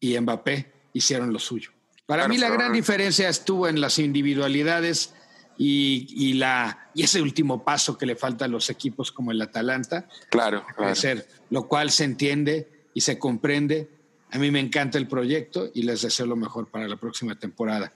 y 0.00 0.18
Mbappé 0.18 0.72
hicieron 0.92 1.32
lo 1.32 1.38
suyo. 1.38 1.70
Para 2.06 2.28
mí 2.28 2.38
la 2.38 2.50
gran 2.50 2.72
diferencia 2.72 3.28
estuvo 3.28 3.66
en 3.66 3.80
las 3.80 3.98
individualidades 3.98 5.12
y, 5.58 6.34
la, 6.34 6.90
y 6.94 7.02
ese 7.02 7.20
último 7.20 7.64
paso 7.64 7.98
que 7.98 8.06
le 8.06 8.14
falta 8.14 8.44
a 8.44 8.48
los 8.48 8.70
equipos 8.70 9.10
como 9.10 9.32
el 9.32 9.40
Atalanta. 9.42 10.08
Claro, 10.30 10.64
claro. 10.76 11.22
lo 11.50 11.66
cual 11.66 11.90
se 11.90 12.04
entiende 12.04 12.88
y 12.94 13.00
se 13.00 13.18
comprende. 13.18 13.90
A 14.30 14.38
mí 14.38 14.50
me 14.50 14.60
encanta 14.60 14.98
el 14.98 15.08
proyecto 15.08 15.70
y 15.74 15.82
les 15.82 16.02
deseo 16.02 16.26
lo 16.26 16.36
mejor 16.36 16.68
para 16.68 16.86
la 16.86 16.96
próxima 16.96 17.36
temporada. 17.36 17.92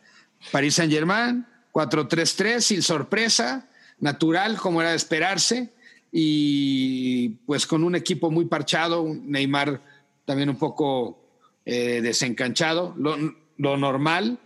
París 0.51 0.75
Saint 0.75 0.93
Germain, 0.93 1.47
4-3-3, 1.73 2.61
sin 2.61 2.83
sorpresa, 2.83 3.69
natural 3.99 4.57
como 4.57 4.81
era 4.81 4.91
de 4.91 4.97
esperarse 4.97 5.71
y 6.13 7.29
pues 7.47 7.67
con 7.67 7.85
un 7.85 7.95
equipo 7.95 8.31
muy 8.31 8.47
parchado, 8.47 9.07
Neymar 9.07 9.81
también 10.25 10.49
un 10.49 10.57
poco 10.57 11.21
eh, 11.65 12.01
desencanchado, 12.03 12.95
lo, 12.97 13.77
normal. 13.77 14.39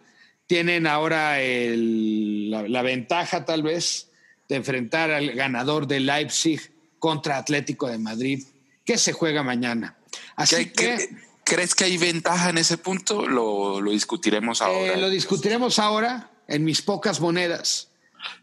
Tienen 0.47 0.87
ahora 0.87 1.39
la, 1.39 2.83
ventaja 2.83 3.45
tal 3.47 3.63
vez 3.63 4.11
de 4.49 4.57
enfrentar 4.57 5.11
al 5.11 5.33
ganador 5.33 5.87
de 5.87 6.01
Leipzig 6.01 6.61
contra 6.99 7.39
Atlético 7.39 7.89
de 7.89 7.99
Madrid, 7.99 8.45
que 8.85 8.99
se 8.99 9.13
juega 9.13 9.43
mañana. 9.43 9.97
Así 10.37 10.67
que, 10.67 11.09
¿Crees 11.45 11.75
que 11.75 11.85
hay 11.85 11.99
ventaja 11.99 12.51
en 12.51 12.59
ese 12.59 12.79
punto? 12.79 13.27
Lo, 13.27 13.81
discutiremos 13.83 14.61
eh, 14.61 14.65
ahora. 14.65 14.97
lo 14.97 15.11
discutiremos 15.11 15.79
ahora 15.79 16.31
en 16.49 16.65
mis 16.65 16.83
pocas 16.83 17.21
monedas. 17.21 17.89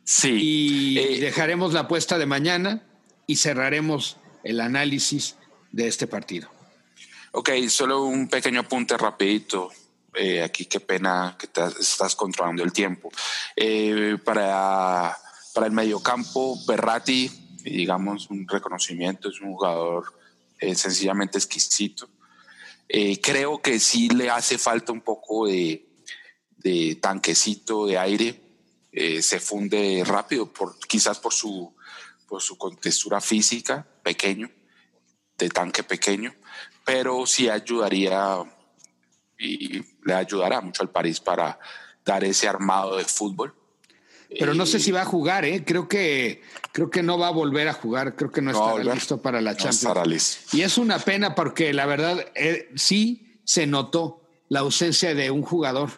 Sí. 0.03 0.38
Y 0.41 1.00
eh, 1.00 1.20
dejaremos 1.20 1.74
la 1.74 1.81
apuesta 1.81 2.17
de 2.17 2.25
mañana 2.25 2.84
y 3.27 3.38
cerraremos 3.38 4.17
el 4.43 4.62
análisis 4.62 5.36
de 5.72 5.88
este 5.88 6.08
partido. 6.08 6.50
Ok, 7.34 7.50
solo 7.70 8.03
un 8.03 8.27
pequeño 8.27 8.62
apunte 8.62 8.98
rapidito. 8.98 9.72
Eh, 10.13 10.43
aquí 10.43 10.65
qué 10.65 10.81
pena 10.81 11.38
que 11.39 11.48
te 11.48 11.62
estás 11.79 12.15
controlando 12.15 12.63
el 12.63 12.74
tiempo. 12.74 13.10
Eh, 13.55 14.17
para, 14.24 15.17
para 15.53 15.67
el 15.67 15.72
mediocampo, 15.72 16.58
Berratti, 16.67 17.31
digamos, 17.63 18.29
un 18.29 18.46
reconocimiento, 18.48 19.29
es 19.29 19.39
un 19.39 19.53
jugador 19.53 20.13
eh, 20.60 20.75
sencillamente 20.75 21.38
exquisito. 21.38 22.10
creo 23.24 23.62
que 23.62 23.79
sí 23.79 24.10
le 24.10 24.29
hace 24.29 24.58
falta 24.58 24.91
un 24.91 25.00
poco 25.00 25.48
de, 25.48 25.86
de 26.63 26.97
tanquecito 27.01 27.85
de 27.85 27.97
aire. 27.97 28.41
se 29.21 29.39
funde 29.39 30.03
rápido, 30.05 30.51
por, 30.51 30.77
quizás 30.79 31.19
por 31.19 31.33
su, 31.33 31.73
por 32.27 32.41
su 32.41 32.57
contextura 32.57 33.21
física, 33.21 33.87
pequeño, 34.03 34.49
de 35.37 35.49
tanque 35.49 35.83
pequeño 35.83 36.33
pero 36.85 37.25
sí 37.25 37.49
ayudaría 37.49 38.39
y 39.37 39.81
le 40.03 40.13
ayudará 40.13 40.61
mucho 40.61 40.83
al 40.83 40.89
París 40.89 41.19
para 41.19 41.59
dar 42.05 42.23
ese 42.23 42.47
armado 42.47 42.97
de 42.97 43.05
fútbol. 43.05 43.55
Pero 44.39 44.53
no 44.53 44.65
sé 44.65 44.79
si 44.79 44.91
va 44.91 45.01
a 45.01 45.05
jugar, 45.05 45.43
¿eh? 45.43 45.65
Creo 45.65 45.89
que, 45.89 46.41
creo 46.71 46.89
que 46.89 47.03
no 47.03 47.17
va 47.17 47.27
a 47.27 47.31
volver 47.31 47.67
a 47.67 47.73
jugar, 47.73 48.15
creo 48.15 48.31
que 48.31 48.41
no, 48.41 48.51
estará 48.51 48.93
listo 48.93 49.21
para 49.21 49.41
la 49.41 49.57
Champions. 49.57 50.53
Y 50.53 50.61
es 50.61 50.77
una 50.77 50.99
pena 50.99 51.35
porque 51.35 51.73
la 51.73 51.85
verdad 51.85 52.25
eh, 52.35 52.69
sí 52.75 53.41
se 53.43 53.67
notó 53.67 54.21
la 54.47 54.61
ausencia 54.61 55.13
de 55.15 55.31
un 55.31 55.41
jugador 55.41 55.91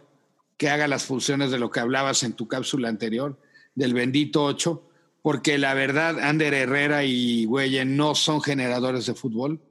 que 0.58 0.70
haga 0.70 0.88
las 0.88 1.04
funciones 1.04 1.52
de 1.52 1.60
lo 1.60 1.72
que 1.72 1.80
hablabas 1.80 2.24
en 2.24 2.34
tu 2.34 2.48
cápsula 2.48 2.90
anterior, 2.90 3.40
del 3.76 3.94
bendito 3.94 4.44
8, 4.44 4.90
porque 5.22 5.58
la 5.58 5.74
verdad 5.74 6.20
Ander 6.20 6.54
Herrera 6.54 7.04
y 7.04 7.46
Güelle 7.46 7.86
no 7.86 8.16
son 8.16 8.42
generadores 8.42 9.06
de 9.06 9.14
fútbol 9.14 9.62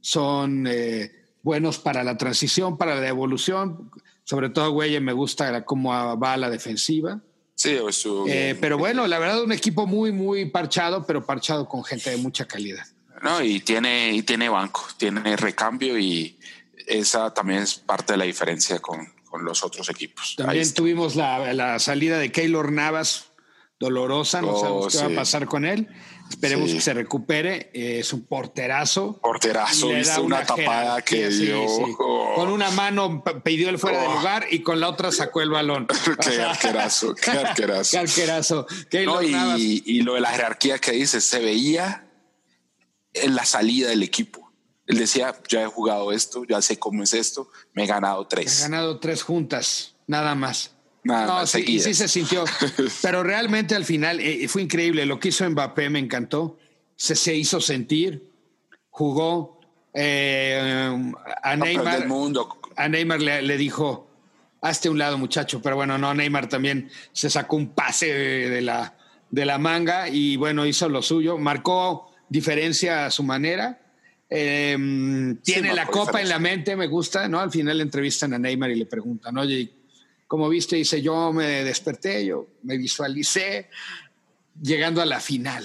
son 0.00 0.66
eh, 0.66 1.12
buenos 1.42 1.78
para 1.78 2.02
la 2.02 2.16
transición, 2.16 2.76
para 2.76 2.94
la 2.96 3.08
evolución. 3.08 3.90
Sobre 4.24 4.50
todo, 4.50 4.70
güey, 4.70 4.98
me 5.00 5.12
gusta 5.12 5.64
cómo 5.64 6.18
va 6.18 6.36
la 6.36 6.50
defensiva. 6.50 7.20
Sí, 7.54 7.76
eso. 7.86 8.24
Eh, 8.26 8.56
pero 8.60 8.78
bueno, 8.78 9.06
la 9.06 9.18
verdad, 9.18 9.42
un 9.42 9.52
equipo 9.52 9.86
muy, 9.86 10.12
muy 10.12 10.46
parchado, 10.46 11.04
pero 11.06 11.24
parchado 11.24 11.68
con 11.68 11.84
gente 11.84 12.10
de 12.10 12.16
mucha 12.16 12.46
calidad. 12.46 12.86
No, 13.22 13.42
y 13.42 13.60
tiene, 13.60 14.12
y 14.12 14.22
tiene 14.22 14.48
banco, 14.48 14.86
tiene 14.96 15.36
recambio 15.36 15.98
y 15.98 16.38
esa 16.86 17.34
también 17.34 17.60
es 17.60 17.74
parte 17.74 18.14
de 18.14 18.16
la 18.16 18.24
diferencia 18.24 18.78
con, 18.78 19.12
con 19.30 19.44
los 19.44 19.62
otros 19.64 19.88
equipos. 19.88 20.34
También 20.36 20.74
tuvimos 20.74 21.16
la, 21.16 21.54
la, 21.54 21.78
salida 21.78 22.18
de 22.18 22.32
Keylor 22.32 22.72
Navas, 22.72 23.26
dolorosa, 23.78 24.42
no 24.42 24.58
sabemos 24.58 24.86
oh, 24.86 24.88
qué 24.88 25.06
va 25.06 25.12
a 25.12 25.16
pasar 25.16 25.46
con 25.46 25.64
él. 25.64 25.88
Esperemos 26.28 26.70
que 26.70 26.80
se 26.80 26.94
recupere. 26.94 27.70
es 27.72 28.12
un 28.12 28.24
porterazo. 28.24 29.18
Porterazo, 29.20 29.88
viste 29.88 30.20
una, 30.20 30.44
tapada 30.44 31.02
que 31.02 31.28
dio. 31.28 31.64
Con 32.34 32.50
una 32.50 32.70
mano 32.70 33.24
pidió 33.42 33.68
el 33.68 33.78
fuera 33.78 34.02
de 34.02 34.08
oh. 34.08 34.14
lugar 34.14 34.46
y 34.50 34.60
con 34.60 34.80
la 34.80 34.88
otra 34.88 35.10
sacó 35.12 35.40
el 35.40 35.50
balón. 35.50 35.86
qué 36.22 36.42
arquerazo, 36.42 37.14
qué 37.14 37.30
arquerazo. 37.30 37.90
qué 37.90 37.98
arquerazo. 37.98 38.66
y, 39.56 39.82
y, 39.86 40.02
lo 40.02 40.14
de 40.14 40.20
la 40.20 40.30
jerarquía 40.30 40.78
que 40.78 40.92
dice, 40.92 41.20
se 41.20 41.40
veía 41.40 42.06
en 43.12 43.34
la 43.34 43.44
salida 43.44 43.88
del 43.88 44.02
equipo. 44.02 44.49
Él 44.90 44.98
decía, 44.98 45.34
ya 45.48 45.62
he 45.62 45.66
jugado 45.66 46.12
esto, 46.12 46.44
ya 46.44 46.60
sé 46.60 46.78
cómo 46.78 47.02
es 47.02 47.14
esto, 47.14 47.48
me 47.72 47.84
he 47.84 47.86
ganado 47.86 48.26
tres. 48.26 48.60
He 48.60 48.62
ganado 48.62 48.98
tres 48.98 49.22
juntas, 49.22 49.94
nada 50.06 50.34
más 50.34 50.72
no, 51.02 51.46
sí, 51.46 51.80
sí 51.80 51.94
se 51.94 52.08
sintió. 52.08 52.44
Pero 53.02 53.22
realmente 53.22 53.74
al 53.74 53.84
final 53.84 54.20
eh, 54.20 54.46
fue 54.48 54.62
increíble. 54.62 55.06
Lo 55.06 55.18
que 55.18 55.28
hizo 55.28 55.48
Mbappé 55.48 55.90
me 55.90 55.98
encantó. 55.98 56.58
Se, 56.96 57.16
se 57.16 57.34
hizo 57.34 57.60
sentir, 57.60 58.30
jugó. 58.90 59.60
Eh, 59.94 61.12
a, 61.42 61.56
Neymar, 61.56 62.06
a 62.76 62.88
Neymar 62.88 63.20
le, 63.20 63.56
dijo, 63.56 64.08
hazte 64.60 64.90
un 64.90 64.98
lado 64.98 65.16
muchacho. 65.16 65.62
Pero 65.62 65.76
bueno, 65.76 65.96
no, 65.96 66.12
Neymar 66.12 66.48
también 66.48 66.90
se 67.12 67.30
sacó 67.30 67.56
un 67.56 67.70
pase 67.70 68.12
de 68.12 68.60
la, 68.60 68.96
de 69.30 69.46
la 69.46 69.58
manga 69.58 70.08
y 70.08 70.36
bueno, 70.36 70.66
hizo 70.66 70.88
lo 70.88 71.00
suyo. 71.00 71.38
Marcó 71.38 72.12
diferencia 72.28 73.06
a 73.06 73.10
su 73.10 73.22
manera. 73.22 73.80
Em, 74.32 75.38
tiene 75.38 75.74
la 75.74 75.88
copa 75.88 76.22
en 76.22 76.28
la 76.28 76.38
mente, 76.38 76.76
me 76.76 76.86
gusta, 76.86 77.26
¿no? 77.26 77.40
Al 77.40 77.50
final 77.50 77.76
le 77.76 77.82
entrevistan 77.82 78.32
a 78.32 78.38
Neymar 78.38 78.70
y 78.70 78.76
le 78.76 78.86
preguntan, 78.86 79.36
oye, 79.36 79.72
como 80.28 80.48
viste, 80.48 80.76
dice, 80.76 81.02
yo 81.02 81.32
me 81.32 81.64
desperté, 81.64 82.24
yo 82.24 82.46
me 82.62 82.78
visualicé 82.78 83.68
llegando 84.62 85.02
a 85.02 85.06
la 85.06 85.18
final. 85.18 85.64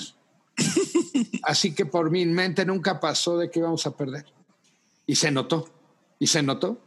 Así 1.43 1.75
que 1.75 1.85
por 1.85 2.09
mi 2.09 2.25
mente 2.25 2.65
nunca 2.65 2.99
pasó 2.99 3.37
de 3.37 3.51
que 3.51 3.59
íbamos 3.59 3.85
a 3.85 3.95
perder. 3.95 4.25
Y 5.05 5.15
se 5.15 5.29
notó, 5.29 5.69
y 6.17 6.25
se 6.25 6.41
notó, 6.41 6.81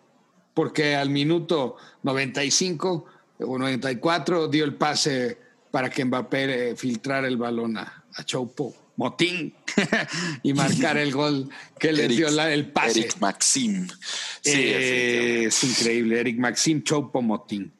porque 0.55 0.97
al 0.97 1.11
minuto 1.11 1.77
95 2.03 3.05
o 3.39 3.59
94 3.59 4.49
dio 4.49 4.65
el 4.65 4.75
pase 4.75 5.39
para 5.71 5.89
que 5.89 6.05
Mbappé 6.05 6.75
filtrara 6.75 7.29
el 7.29 7.37
balón 7.37 7.77
a, 7.77 8.05
a 8.17 8.25
Choupo 8.25 8.75
Motín 8.97 9.55
y 10.43 10.53
marcar 10.53 10.97
el 10.97 11.13
gol 11.13 11.49
que 11.79 11.93
le 11.93 12.09
dio 12.09 12.29
el 12.29 12.71
pase. 12.71 13.01
Eric 13.01 13.19
Maxim. 13.19 13.89
Eh, 14.45 15.45
es 15.49 15.65
increíble, 15.65 16.21
Eric 16.21 16.39
Maxim 16.39 16.83
Choupo 16.83 17.23
Motín. 17.23 17.73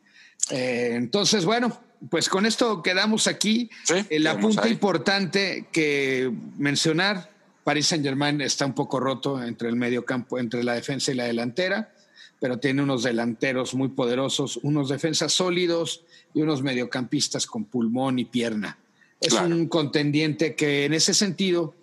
Eh, 0.51 0.93
entonces, 0.95 1.45
bueno, 1.45 1.79
pues 2.11 2.29
con 2.29 2.47
esto 2.47 2.83
quedamos 2.83 3.27
aquí. 3.27 3.71
el 4.09 4.27
apunte 4.27 4.69
importante 4.69 5.69
que 5.73 6.33
mencionar, 6.57 7.31
Paris 7.65 7.87
Saint 7.87 8.05
Germain 8.05 8.41
está 8.41 8.67
un 8.67 8.75
poco 8.75 9.01
roto 9.01 9.43
entre 9.43 9.69
el 9.69 9.77
medio 9.77 10.05
campo, 10.05 10.39
entre 10.39 10.65
la 10.65 10.75
defensa 10.75 11.13
y 11.13 11.17
la 11.17 11.25
delantera, 11.25 11.93
pero 12.41 12.59
tiene 12.59 12.83
unos 12.83 13.03
delanteros 13.03 13.75
muy 13.75 13.89
poderosos, 13.89 14.59
unos 14.63 14.89
defensas 14.89 15.33
sólidos 15.33 16.03
y 16.33 16.41
unos 16.41 16.63
mediocampistas 16.63 17.47
con 17.47 17.65
pulmón 17.65 18.19
y 18.19 18.25
pierna 18.25 18.79
es 19.21 19.33
un 19.33 19.69
contendiente 19.69 20.55
que 20.55 20.85
en 20.85 20.95
ese 20.95 21.15
sentido, 21.15 21.75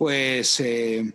pues 0.00 0.58
eh, 0.60 1.12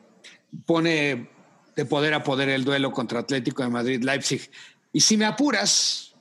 pone 0.68 1.28
de 1.76 1.86
poder 1.86 2.14
a 2.14 2.24
poder 2.24 2.50
el 2.50 2.64
duelo 2.64 2.92
contra 2.92 3.20
Atlético 3.20 3.64
de 3.64 3.70
Madrid, 3.70 4.04
Leipzig. 4.04 4.52
Y 4.94 5.02
si 5.02 5.18
me 5.18 5.26
apuras, 5.26 6.14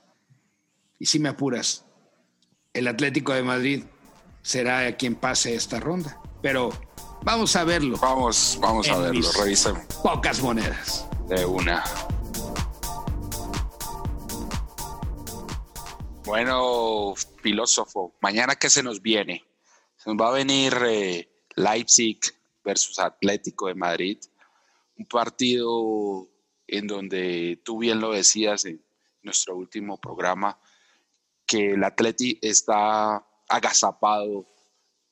y 0.97 1.05
si 1.05 1.19
me 1.19 1.29
apuras, 1.29 1.85
el 2.73 2.87
Atlético 2.87 3.33
de 3.33 3.43
Madrid 3.43 3.83
será 4.41 4.97
quien 4.97 5.13
pase 5.13 5.53
esta 5.53 5.79
ronda. 5.79 6.19
Pero 6.41 6.71
vamos 7.21 7.55
a 7.55 7.65
verlo. 7.65 7.99
Vamos, 7.99 8.57
vamos 8.59 8.89
a 8.89 8.97
verlo, 8.97 9.31
revisemos. 9.39 9.85
Pocas 10.01 10.41
monedas. 10.41 11.05
De 11.29 11.45
una. 11.45 11.83
Bueno, 16.25 17.13
filósofo, 17.43 18.15
mañana 18.21 18.55
qué 18.55 18.71
se 18.71 18.81
nos 18.81 19.03
viene? 19.03 19.45
Se 19.97 20.09
nos 20.09 20.19
va 20.19 20.29
a 20.29 20.33
venir 20.33 20.75
eh, 20.83 21.29
Leipzig 21.55 22.34
versus 22.65 22.99
Atlético 22.99 23.67
de 23.67 23.75
Madrid, 23.75 24.17
un 24.97 25.05
partido 25.05 26.27
en 26.67 26.87
donde 26.87 27.61
tú 27.63 27.77
bien 27.79 27.99
lo 28.01 28.11
decías 28.11 28.65
en 28.65 28.83
nuestro 29.21 29.55
último 29.55 29.99
programa, 29.99 30.59
que 31.45 31.73
el 31.73 31.83
Atleti 31.83 32.39
está 32.41 33.25
agazapado 33.47 34.47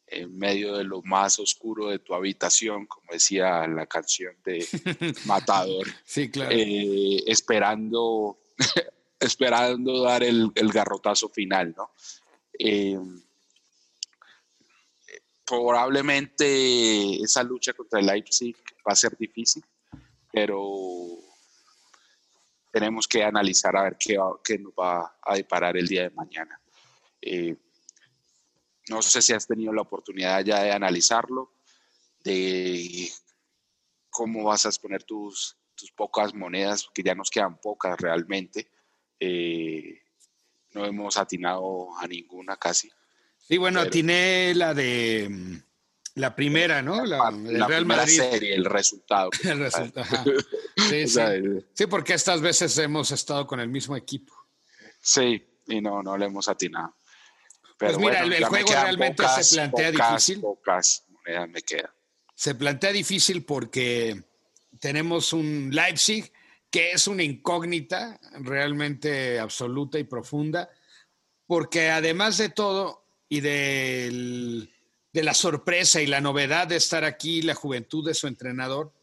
en 0.07 0.37
medio 0.37 0.75
de 0.75 0.83
lo 0.83 1.01
más 1.03 1.39
oscuro 1.39 1.89
de 1.89 1.99
tu 1.99 2.13
habitación, 2.13 2.85
como 2.85 3.11
decía 3.11 3.67
la 3.67 3.85
canción 3.85 4.35
de 4.43 4.65
Matador. 5.25 5.87
sí, 6.03 6.29
claro. 6.29 6.51
Eh, 6.51 7.23
esperando, 7.27 8.39
esperando 9.19 10.03
dar 10.03 10.23
el, 10.23 10.51
garrotazo 10.53 11.29
final, 11.29 11.73
¿no? 11.77 11.91
Eh, 12.59 12.99
probablemente 15.45 17.21
esa 17.21 17.43
lucha 17.43 17.73
contra 17.73 17.99
el 17.99 18.05
Leipzig 18.05 18.55
va 18.87 18.93
a 18.93 18.95
ser 18.95 19.17
difícil, 19.17 19.63
pero 20.31 20.61
tenemos 22.71 23.07
que 23.07 23.23
analizar 23.23 23.75
a 23.75 23.83
ver 23.83 23.97
qué, 23.99 24.17
qué 24.43 24.57
nos 24.57 24.73
va 24.73 25.17
a 25.21 25.35
deparar 25.35 25.77
el 25.77 25.87
día 25.87 26.03
de 26.03 26.09
mañana. 26.09 26.59
Eh, 27.21 27.55
no 28.89 29.01
sé 29.01 29.21
si 29.21 29.33
has 29.33 29.47
tenido 29.47 29.71
la 29.71 29.83
oportunidad 29.83 30.43
ya 30.43 30.63
de 30.63 30.71
analizarlo, 30.71 31.53
de 32.23 33.09
cómo 34.09 34.43
vas 34.43 34.65
a 34.65 34.69
exponer 34.69 35.03
tus, 35.03 35.57
tus 35.75 35.91
pocas 35.91 36.33
monedas, 36.33 36.89
que 36.93 37.03
ya 37.03 37.15
nos 37.15 37.29
quedan 37.29 37.59
pocas 37.59 37.99
realmente. 37.99 38.69
Eh, 39.19 40.01
no 40.71 40.85
hemos 40.85 41.17
atinado 41.17 41.95
a 41.97 42.07
ninguna 42.07 42.57
casi. 42.57 42.91
Sí, 43.47 43.57
bueno, 43.57 43.81
atiné 43.81 44.53
la 44.55 44.73
de 44.73 45.27
mm, 45.29 45.57
la 46.15 46.35
primera, 46.35 46.81
¿no? 46.81 47.05
La, 47.05 47.31
la 47.31 47.67
Real 47.67 47.85
Madrid. 47.85 48.17
serie, 48.17 48.55
el 48.55 48.65
resultado. 48.65 49.29
el 49.43 49.59
resultado. 49.59 50.23
Sí, 50.89 51.07
sí. 51.07 51.21
sí, 51.73 51.85
porque 51.85 52.13
estas 52.13 52.41
veces 52.41 52.77
hemos 52.79 53.11
estado 53.11 53.45
con 53.45 53.59
el 53.59 53.69
mismo 53.69 53.95
equipo. 53.95 54.33
Sí, 54.99 55.43
y 55.67 55.81
no, 55.81 56.01
no 56.01 56.17
le 56.17 56.25
hemos 56.25 56.47
atinado. 56.49 56.95
pues 57.77 57.97
mira, 57.97 58.21
el, 58.21 58.43
juego 58.45 58.71
realmente 58.71 59.23
se 59.41 59.55
plantea 59.55 59.91
difícil. 59.91 60.41
Pocas 60.41 61.05
monedas 61.09 61.49
me 61.49 61.61
quedan. 61.61 61.91
Se 62.33 62.55
plantea 62.55 62.91
difícil 62.91 63.45
porque 63.45 64.23
tenemos 64.79 65.31
un 65.31 65.69
Leipzig 65.71 66.31
que 66.69 66.91
es 66.91 67.05
una 67.07 67.21
incógnita 67.21 68.19
realmente 68.39 69.39
absoluta 69.39 69.99
y 69.99 70.05
profunda, 70.05 70.69
porque 71.45 71.91
además 71.91 72.39
de 72.39 72.49
todo 72.49 73.02
y 73.33 73.41
de 73.41 74.69
la 75.13 75.33
sorpresa 75.33 76.01
y 76.01 76.05
la 76.05 76.21
novedad 76.21 76.67
de 76.67 76.75
estar 76.75 77.03
aquí, 77.03 77.41
la 77.41 77.55
juventud 77.55 78.05
de 78.05 78.13
su 78.13 78.27
entrenador, 78.27 78.93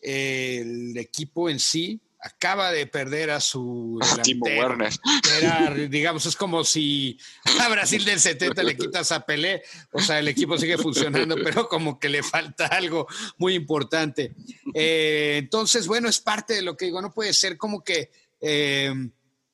el 0.00 0.96
equipo 0.96 1.50
en 1.50 1.60
sí 1.60 2.00
acaba 2.18 2.72
de 2.72 2.86
perder 2.86 3.30
a 3.30 3.40
su 3.40 4.00
Werner. 4.40 4.92
Era, 5.38 5.74
digamos, 5.74 6.24
es 6.24 6.34
como 6.34 6.64
si 6.64 7.18
a 7.60 7.68
Brasil 7.68 8.04
del 8.06 8.20
70 8.20 8.62
le 8.62 8.76
quitas 8.76 9.12
a 9.12 9.26
Pelé, 9.26 9.62
o 9.90 10.00
sea, 10.00 10.20
el 10.20 10.28
equipo 10.28 10.56
sigue 10.56 10.78
funcionando, 10.78 11.36
pero 11.44 11.68
como 11.68 11.98
que 11.98 12.08
le 12.08 12.22
falta 12.22 12.68
algo 12.68 13.06
muy 13.36 13.54
importante. 13.54 14.34
Eh, 14.72 15.36
entonces, 15.40 15.86
bueno, 15.86 16.08
es 16.08 16.20
parte 16.20 16.54
de 16.54 16.62
lo 16.62 16.74
que 16.74 16.86
digo, 16.86 17.02
no 17.02 17.12
puede 17.12 17.34
ser 17.34 17.58
como 17.58 17.84
que, 17.84 18.10
eh, 18.40 18.94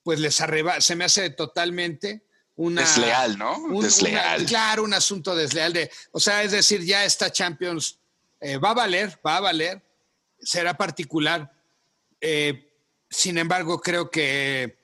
pues 0.04 0.20
les 0.20 0.40
arreba, 0.40 0.80
se 0.80 0.94
me 0.94 1.04
hace 1.04 1.30
totalmente 1.30 2.27
una... 2.58 2.82
Desleal, 2.82 3.38
¿no? 3.38 3.80
desleal. 3.80 4.44
claro, 4.44 4.84
un 4.84 4.92
asunto 4.92 5.34
desleal 5.34 5.72
de, 5.72 5.90
o 6.12 6.20
sea, 6.20 6.42
es 6.42 6.52
decir, 6.52 6.84
ya 6.84 7.04
esta 7.04 7.32
Champions 7.32 7.98
eh, 8.40 8.58
va 8.58 8.70
a 8.70 8.74
valer, 8.74 9.18
va 9.26 9.38
a 9.38 9.40
valer, 9.40 9.82
será 10.40 10.76
particular 10.76 11.50
eh, 12.20 12.72
sin 13.08 13.38
embargo, 13.38 13.80
creo 13.80 14.10
que 14.10 14.78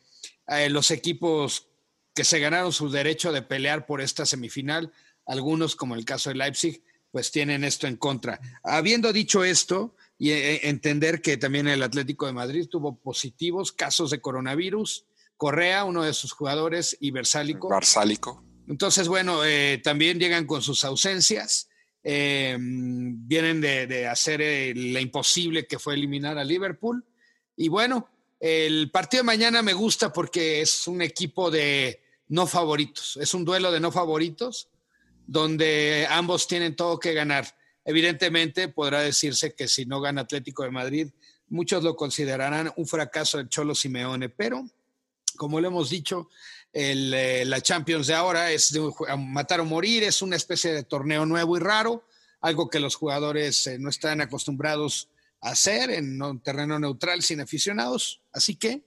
eh, 0.47 0.71
los 0.71 0.91
equipos 0.91 1.69
que 2.15 2.25
se 2.25 2.39
ganaron 2.39 2.73
su 2.73 2.91
derecho 2.91 3.33
de 3.33 3.43
pelear 3.43 3.87
por 3.87 4.01
esta 4.01 4.25
semifinal, 4.25 4.93
algunos, 5.27 5.75
como 5.75 5.95
el 5.95 6.05
caso 6.05 6.31
de 6.31 6.37
Leipzig, 6.37 6.83
pues 7.11 7.31
tienen 7.31 7.65
esto 7.65 7.87
en 7.87 7.97
contra. 7.97 8.41
Habiendo 8.63 9.13
dicho 9.13 9.45
esto, 9.45 9.97
y 10.17 10.31
entender 10.31 11.21
que 11.21 11.37
también 11.37 11.67
el 11.67 11.83
Atlético 11.83 12.27
de 12.27 12.33
Madrid 12.33 12.69
tuvo 12.71 12.97
positivos 12.97 13.73
casos 13.73 14.11
de 14.11 14.21
coronavirus, 14.21 15.05
Correa, 15.45 15.85
uno 15.85 16.03
de 16.05 16.15
sus 16.15 16.33
jugadores, 16.33 16.97
y 17.01 17.11
Versálico. 17.11 17.69
Versálico. 17.69 18.43
Entonces, 18.67 19.09
bueno, 19.09 19.41
también 19.83 20.19
llegan 20.19 20.47
con 20.47 20.63
sus 20.63 20.85
ausencias. 20.85 21.69
vienen 22.03 23.61
de, 23.61 23.87
de 23.87 24.07
hacer 24.07 24.41
la 24.77 25.01
imposible 25.01 25.67
que 25.67 25.79
fue 25.79 25.95
eliminar 25.95 26.39
a 26.39 26.45
Liverpool 26.45 27.05
y 27.57 27.69
bueno, 27.69 28.09
el 28.41 28.91
partido 28.91 29.23
de 29.23 29.27
mañana 29.27 29.63
me 29.63 29.73
gusta 29.73 30.13
porque 30.13 30.61
es 30.61 30.87
un 30.87 31.03
equipo 31.03 31.51
de 31.51 32.03
no 32.29 32.47
favoritos, 32.47 33.17
es 33.21 33.35
un 33.35 33.45
duelo 33.45 33.71
de 33.71 33.81
no 33.81 33.93
favoritos 33.93 34.69
donde 35.27 36.07
ambos 36.11 36.47
tienen 36.47 36.77
todo 36.77 36.99
que 36.99 37.15
ganar. 37.15 37.47
Evidentemente 37.85 38.69
podrá 38.69 39.01
decirse 39.01 39.55
que 39.55 39.69
si 39.69 39.87
no 39.87 40.01
gana 40.01 40.23
Atlético 40.23 40.65
de 40.65 40.71
Madrid, 40.71 41.09
muchos 41.49 41.83
lo 41.85 41.97
considerarán 41.97 42.73
un 42.77 42.87
fracaso 42.87 43.39
del 43.39 43.49
Cholo 43.49 43.75
Simeone, 43.75 44.29
pero 44.29 44.65
como 45.37 45.61
lo 45.61 45.69
hemos 45.69 45.91
dicho, 45.91 46.29
eh, 46.73 47.45
la 47.47 47.61
Champions 47.61 48.09
de 48.09 48.15
ahora 48.15 48.51
es 48.51 48.73
de 48.73 48.81
matar 49.17 49.61
o 49.61 49.65
morir, 49.65 50.03
es 50.03 50.23
una 50.23 50.35
especie 50.35 50.73
de 50.73 50.83
torneo 50.83 51.25
nuevo 51.25 51.57
y 51.57 51.61
raro, 51.61 52.05
algo 52.41 52.69
que 52.69 52.81
los 52.81 52.97
jugadores 52.97 53.67
eh, 53.69 53.79
no 53.79 53.91
están 53.91 54.21
acostumbrados 54.21 55.09
hacer 55.41 55.91
en 55.91 56.21
un 56.21 56.41
terreno 56.41 56.79
neutral 56.79 57.23
sin 57.23 57.41
aficionados. 57.41 58.23
Así 58.33 58.57
que 58.57 58.83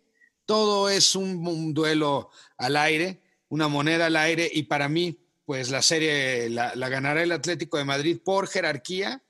todo 0.45 0.89
es 0.89 1.15
un, 1.15 1.73
duelo 1.73 2.29
al 2.57 2.75
aire, 2.75 3.21
una 3.47 3.67
moneda 3.67 4.07
al 4.07 4.15
aire 4.17 4.49
y 4.51 4.63
para 4.63 4.89
mí, 4.89 5.19
pues 5.45 5.69
la 5.69 5.81
serie 5.81 6.49
la, 6.49 6.73
ganará 6.89 7.23
el 7.23 7.31
Atlético 7.31 7.77
de 7.77 7.85
Madrid 7.85 8.19
por 8.23 8.47
jerarquía, 8.47 9.23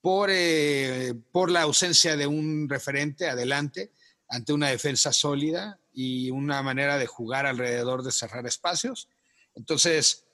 por, 0.00 0.28
eh, 0.30 1.14
por 1.32 1.50
la 1.50 1.62
ausencia 1.62 2.16
de 2.16 2.28
un 2.28 2.68
referente 2.68 3.28
adelante 3.28 3.90
ante 4.28 4.52
una 4.52 4.68
defensa 4.68 5.12
sólida 5.12 5.80
y 5.96 6.30
una 6.30 6.62
manera 6.62 6.98
de 6.98 7.06
jugar 7.06 7.46
alrededor 7.46 8.02
de 8.02 8.12
cerrar 8.12 8.46
espacios. 8.46 9.08
Entonces, 9.54 10.26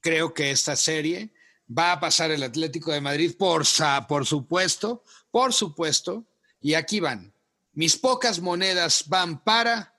creo 0.00 0.32
que 0.32 0.50
esta 0.50 0.76
serie 0.76 1.34
va 1.68 1.92
a 1.92 2.00
pasar 2.00 2.30
el 2.30 2.42
Atlético 2.42 2.90
de 2.90 3.02
Madrid 3.02 3.36
por, 3.38 3.64
por 4.08 4.26
supuesto, 4.26 5.04
por 5.30 5.52
supuesto, 5.52 6.26
y 6.58 6.72
aquí 6.72 7.00
van. 7.00 7.34
Mis 7.72 7.98
pocas 7.98 8.40
monedas 8.40 9.04
van 9.08 9.44
para 9.44 9.94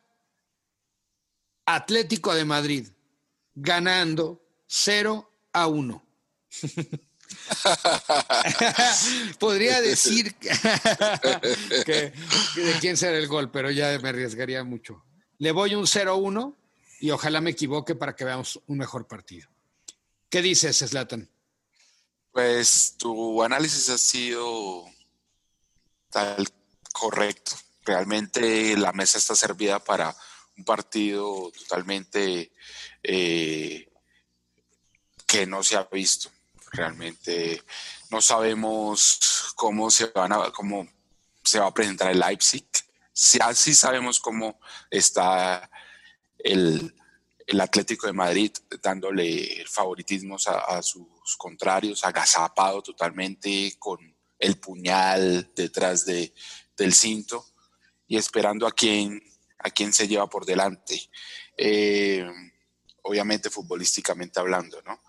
Atlético 1.68 2.34
de 2.34 2.44
Madrid, 2.44 2.88
ganando 3.54 4.44
0 4.66 5.32
a 5.54 5.68
1. 5.68 6.04
Podría 9.40 9.82
decir 9.90 10.36
que, 11.86 12.14
de 12.56 12.74
quién 12.80 12.98
será 12.98 13.18
el 13.18 13.28
gol, 13.28 13.52
pero 13.52 13.70
ya 13.72 13.98
me 14.00 14.10
arriesgaría 14.10 14.64
mucho. 14.64 15.04
Le 15.42 15.52
voy 15.52 15.74
un 15.74 15.88
0-1 15.88 16.56
y 17.00 17.10
ojalá 17.10 17.42
me 17.42 17.50
equivoque 17.50 17.96
para 17.96 18.16
que 18.16 18.24
veamos 18.24 18.62
un 18.68 18.78
mejor 18.78 19.08
partido. 19.08 19.50
¿Qué 20.30 20.40
dices, 20.40 20.78
Slatan? 20.78 21.28
Pues 22.32 22.94
tu 23.00 23.42
análisis 23.42 23.90
ha 23.90 23.98
sido 23.98 24.86
tal 26.12 26.48
correcto. 26.94 27.54
Realmente 27.84 28.78
la 28.78 28.92
mesa 28.92 29.18
está 29.18 29.34
servida 29.34 29.84
para 29.84 30.16
un 30.58 30.64
partido 30.64 31.52
totalmente 31.58 32.52
eh, 33.02 33.92
que 35.26 35.48
no 35.48 35.64
se 35.64 35.76
ha 35.76 35.86
visto. 35.92 36.30
Realmente 36.72 37.64
no 38.12 38.22
sabemos 38.22 39.54
cómo 39.56 39.90
se 39.90 40.06
van 40.06 40.52
cómo 40.52 40.88
se 41.44 41.58
va 41.58 41.66
a 41.66 41.74
presentar 41.74 42.12
el 42.12 42.20
Leipzig. 42.20 42.91
Sí, 43.14 43.40
sí 43.56 43.74
sabemos 43.74 44.20
cómo 44.20 44.60
está 44.90 45.70
el, 46.38 46.96
Atlético 47.60 48.08
de 48.08 48.14
Madrid 48.14 48.52
dándole 48.82 49.66
favoritismos 49.68 50.48
a, 50.48 50.82
sus 50.82 51.36
contrarios, 51.38 52.06
agazapado 52.06 52.82
totalmente 52.82 53.76
con 53.78 54.00
el 54.40 54.58
puñal 54.58 55.52
detrás 55.54 56.06
de, 56.06 56.34
del 56.78 56.94
cinto 56.94 57.46
y 58.08 58.16
esperando 58.16 58.66
a 58.66 58.72
quién, 58.72 59.22
a 59.60 59.70
quién 59.70 59.92
se 59.92 60.08
lleva 60.08 60.30
por 60.30 60.46
delante. 60.46 61.10
Eh, 61.58 62.26
obviamente 63.04 63.50
futbolísticamente 63.50 64.40
hablando, 64.40 64.82
¿no? 64.84 65.02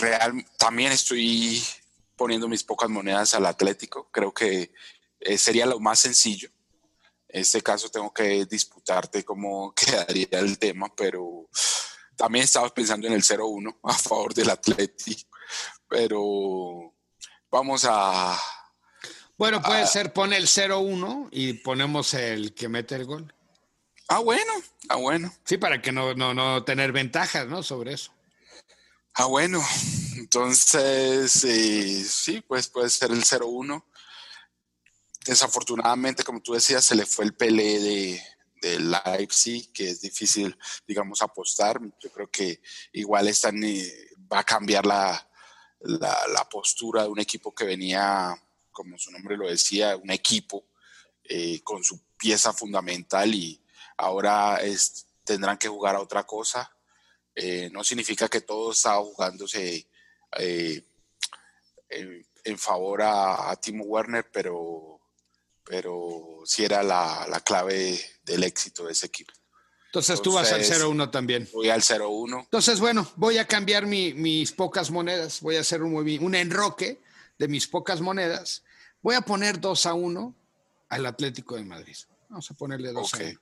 Real, 0.00 0.44
también 0.58 0.92
estoy 0.92 1.62
poniendo 2.16 2.48
mis 2.48 2.64
pocas 2.64 2.88
monedas 2.88 3.34
al 3.34 3.46
Atlético. 3.46 4.10
Creo 4.10 4.32
que 4.32 4.72
eh, 5.20 5.38
sería 5.38 5.66
lo 5.66 5.80
más 5.80 6.00
sencillo. 6.00 6.50
En 7.34 7.40
este 7.40 7.62
caso 7.62 7.88
tengo 7.88 8.12
que 8.12 8.46
disputarte 8.46 9.24
cómo 9.24 9.74
quedaría 9.76 10.38
el 10.38 10.58
tema, 10.58 10.92
pero 10.94 11.48
también 12.16 12.44
estaba 12.44 12.68
pensando 12.72 13.06
en 13.06 13.14
el 13.14 13.22
0-1 13.22 13.78
a 13.82 13.92
favor 13.92 14.32
del 14.32 14.50
Atlético. 14.50 15.30
Pero 15.88 16.94
Vamos 17.54 17.86
a... 17.88 18.36
Bueno, 19.38 19.62
puede 19.62 19.86
ser, 19.86 20.12
pone 20.12 20.36
el 20.36 20.48
0-1 20.48 21.28
y 21.30 21.52
ponemos 21.52 22.12
el 22.14 22.52
que 22.52 22.68
mete 22.68 22.96
el 22.96 23.04
gol. 23.04 23.32
Ah, 24.08 24.18
bueno, 24.18 24.52
ah, 24.88 24.96
bueno. 24.96 25.32
Sí, 25.44 25.56
para 25.56 25.80
que 25.80 25.92
no, 25.92 26.14
no, 26.14 26.34
no 26.34 26.64
tener 26.64 26.90
ventajas, 26.90 27.46
¿no? 27.46 27.62
Sobre 27.62 27.92
eso. 27.92 28.12
Ah, 29.14 29.26
bueno. 29.26 29.62
Entonces, 30.16 31.44
eh, 31.44 32.04
sí, 32.04 32.40
pues 32.40 32.66
puede 32.66 32.90
ser 32.90 33.12
el 33.12 33.22
0-1. 33.24 33.84
Desafortunadamente, 35.24 36.22
como 36.22 36.42
tú 36.42 36.52
decías, 36.52 36.84
se 36.84 36.94
le 36.94 37.06
fue 37.06 37.24
el 37.24 37.34
Pelé 37.34 37.80
de, 37.80 38.22
de 38.60 38.78
Leipzig, 38.78 39.72
que 39.72 39.90
es 39.90 40.02
difícil, 40.02 40.56
digamos, 40.86 41.22
apostar. 41.22 41.80
Yo 41.98 42.12
creo 42.12 42.30
que 42.30 42.60
igual 42.92 43.28
están, 43.28 43.64
eh, 43.64 43.90
va 44.30 44.40
a 44.40 44.44
cambiar 44.44 44.84
la, 44.84 45.26
la, 45.80 46.46
postura 46.50 47.04
de 47.04 47.08
un 47.08 47.20
equipo 47.20 47.54
que 47.54 47.64
venía, 47.64 48.36
como 48.70 48.98
su 48.98 49.10
nombre 49.10 49.36
lo 49.36 49.48
decía, 49.48 49.96
un 49.96 50.10
equipo 50.10 50.66
eh, 51.24 51.62
con 51.62 51.82
su 51.82 52.02
pieza 52.18 52.52
fundamental 52.52 53.34
y 53.34 53.62
ahora 53.96 54.60
tendrán 55.24 55.56
que 55.56 55.68
jugar 55.68 55.96
a 55.96 56.00
otra 56.00 56.24
cosa. 56.24 56.70
Eh, 57.34 57.70
no 57.72 57.82
significa 57.82 58.28
que 58.28 58.42
todo 58.42 58.72
está 58.72 58.96
jugándose 58.96 59.88
en, 60.38 60.84
favor 62.58 63.02
a 63.02 63.58
Timo 63.60 63.84
Werner, 63.84 64.30
pero 64.30 64.93
pero 65.64 66.40
sí 66.44 66.64
era 66.64 66.82
la, 66.82 67.42
clave 67.44 68.00
del 68.24 68.44
éxito 68.44 68.84
de 68.84 68.92
ese 68.92 69.06
equipo. 69.06 69.32
Entonces, 69.86 70.20
tú 70.20 70.32
vas 70.32 70.52
al 70.52 70.62
0-1 70.62 71.10
también. 71.10 71.48
Voy 71.52 71.70
al 71.70 71.80
0-1. 71.80 72.40
Entonces, 72.42 72.80
bueno, 72.80 73.08
voy 73.16 73.38
a 73.38 73.46
cambiar 73.46 73.86
mis 73.86 74.52
pocas 74.52 74.90
monedas, 74.90 75.40
voy 75.40 75.56
a 75.56 75.60
hacer 75.60 75.82
un, 75.82 75.94
un 75.94 76.34
enroque 76.34 77.00
de 77.38 77.48
mis 77.48 77.66
pocas 77.66 78.00
monedas. 78.00 78.62
Voy 79.02 79.14
a 79.14 79.20
poner 79.20 79.60
2 79.60 79.86
a 79.86 79.94
1 79.94 80.34
al 80.88 81.06
Atlético 81.06 81.56
de 81.56 81.64
Madrid. 81.64 81.96
Vamos 82.28 82.50
a 82.50 82.54
ponerle 82.54 82.92
2 82.92 83.14
a 83.14 83.16
1. 83.18 83.40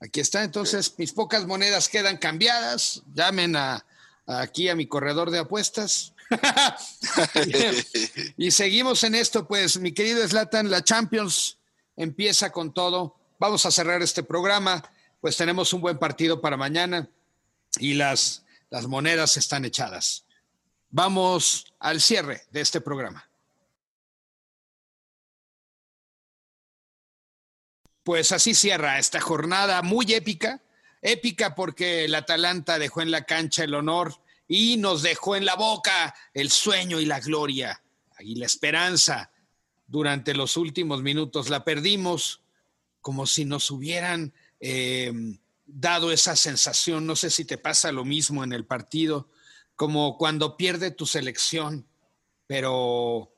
Aquí 0.00 0.20
está, 0.20 0.42
entonces 0.42 0.94
mis 0.98 1.12
pocas 1.12 1.46
monedas 1.46 1.88
quedan 1.88 2.16
cambiadas. 2.16 3.02
Llamen 3.14 3.54
a, 3.56 3.86
aquí 4.26 4.68
a 4.68 4.74
mi 4.74 4.86
corredor 4.86 5.30
de 5.30 5.38
apuestas. 5.38 6.13
y 8.36 8.50
seguimos 8.50 9.04
en 9.04 9.14
esto, 9.14 9.46
pues, 9.46 9.78
mi 9.78 9.92
querido 9.92 10.26
Slatan, 10.26 10.70
la 10.70 10.82
Champions 10.82 11.58
empieza 11.96 12.50
con 12.50 12.72
todo. 12.72 13.16
Vamos 13.38 13.66
a 13.66 13.70
cerrar 13.70 14.02
este 14.02 14.22
programa, 14.22 14.82
pues 15.20 15.36
tenemos 15.36 15.72
un 15.72 15.80
buen 15.80 15.98
partido 15.98 16.40
para 16.40 16.56
mañana 16.56 17.08
y 17.78 17.94
las, 17.94 18.44
las 18.70 18.86
monedas 18.86 19.36
están 19.36 19.64
echadas. 19.64 20.24
Vamos 20.90 21.72
al 21.78 22.00
cierre 22.00 22.42
de 22.50 22.60
este 22.60 22.80
programa. 22.80 23.28
Pues 28.04 28.32
así 28.32 28.54
cierra 28.54 28.98
esta 28.98 29.20
jornada 29.20 29.82
muy 29.82 30.12
épica, 30.12 30.62
épica 31.00 31.54
porque 31.54 32.04
el 32.04 32.14
Atalanta 32.14 32.78
dejó 32.78 33.00
en 33.00 33.10
la 33.10 33.24
cancha 33.24 33.64
el 33.64 33.74
honor 33.74 34.14
y 34.46 34.76
nos 34.76 35.02
dejó 35.02 35.36
en 35.36 35.44
la 35.44 35.54
boca 35.54 36.14
el 36.32 36.50
sueño 36.50 37.00
y 37.00 37.06
la 37.06 37.20
gloria 37.20 37.82
y 38.20 38.36
la 38.36 38.46
esperanza. 38.46 39.30
Durante 39.86 40.34
los 40.34 40.56
últimos 40.56 41.02
minutos 41.02 41.48
la 41.50 41.64
perdimos 41.64 42.40
como 43.00 43.26
si 43.26 43.44
nos 43.44 43.70
hubieran 43.70 44.32
em, 44.60 45.38
dado 45.66 46.10
esa 46.10 46.36
sensación, 46.36 47.06
no 47.06 47.16
sé 47.16 47.30
si 47.30 47.44
te 47.44 47.58
pasa 47.58 47.92
lo 47.92 48.04
mismo 48.04 48.44
en 48.44 48.52
el 48.52 48.64
partido, 48.64 49.28
como 49.76 50.16
cuando 50.16 50.56
pierde 50.56 50.90
tu 50.90 51.04
selección, 51.04 51.86
pero 52.46 53.30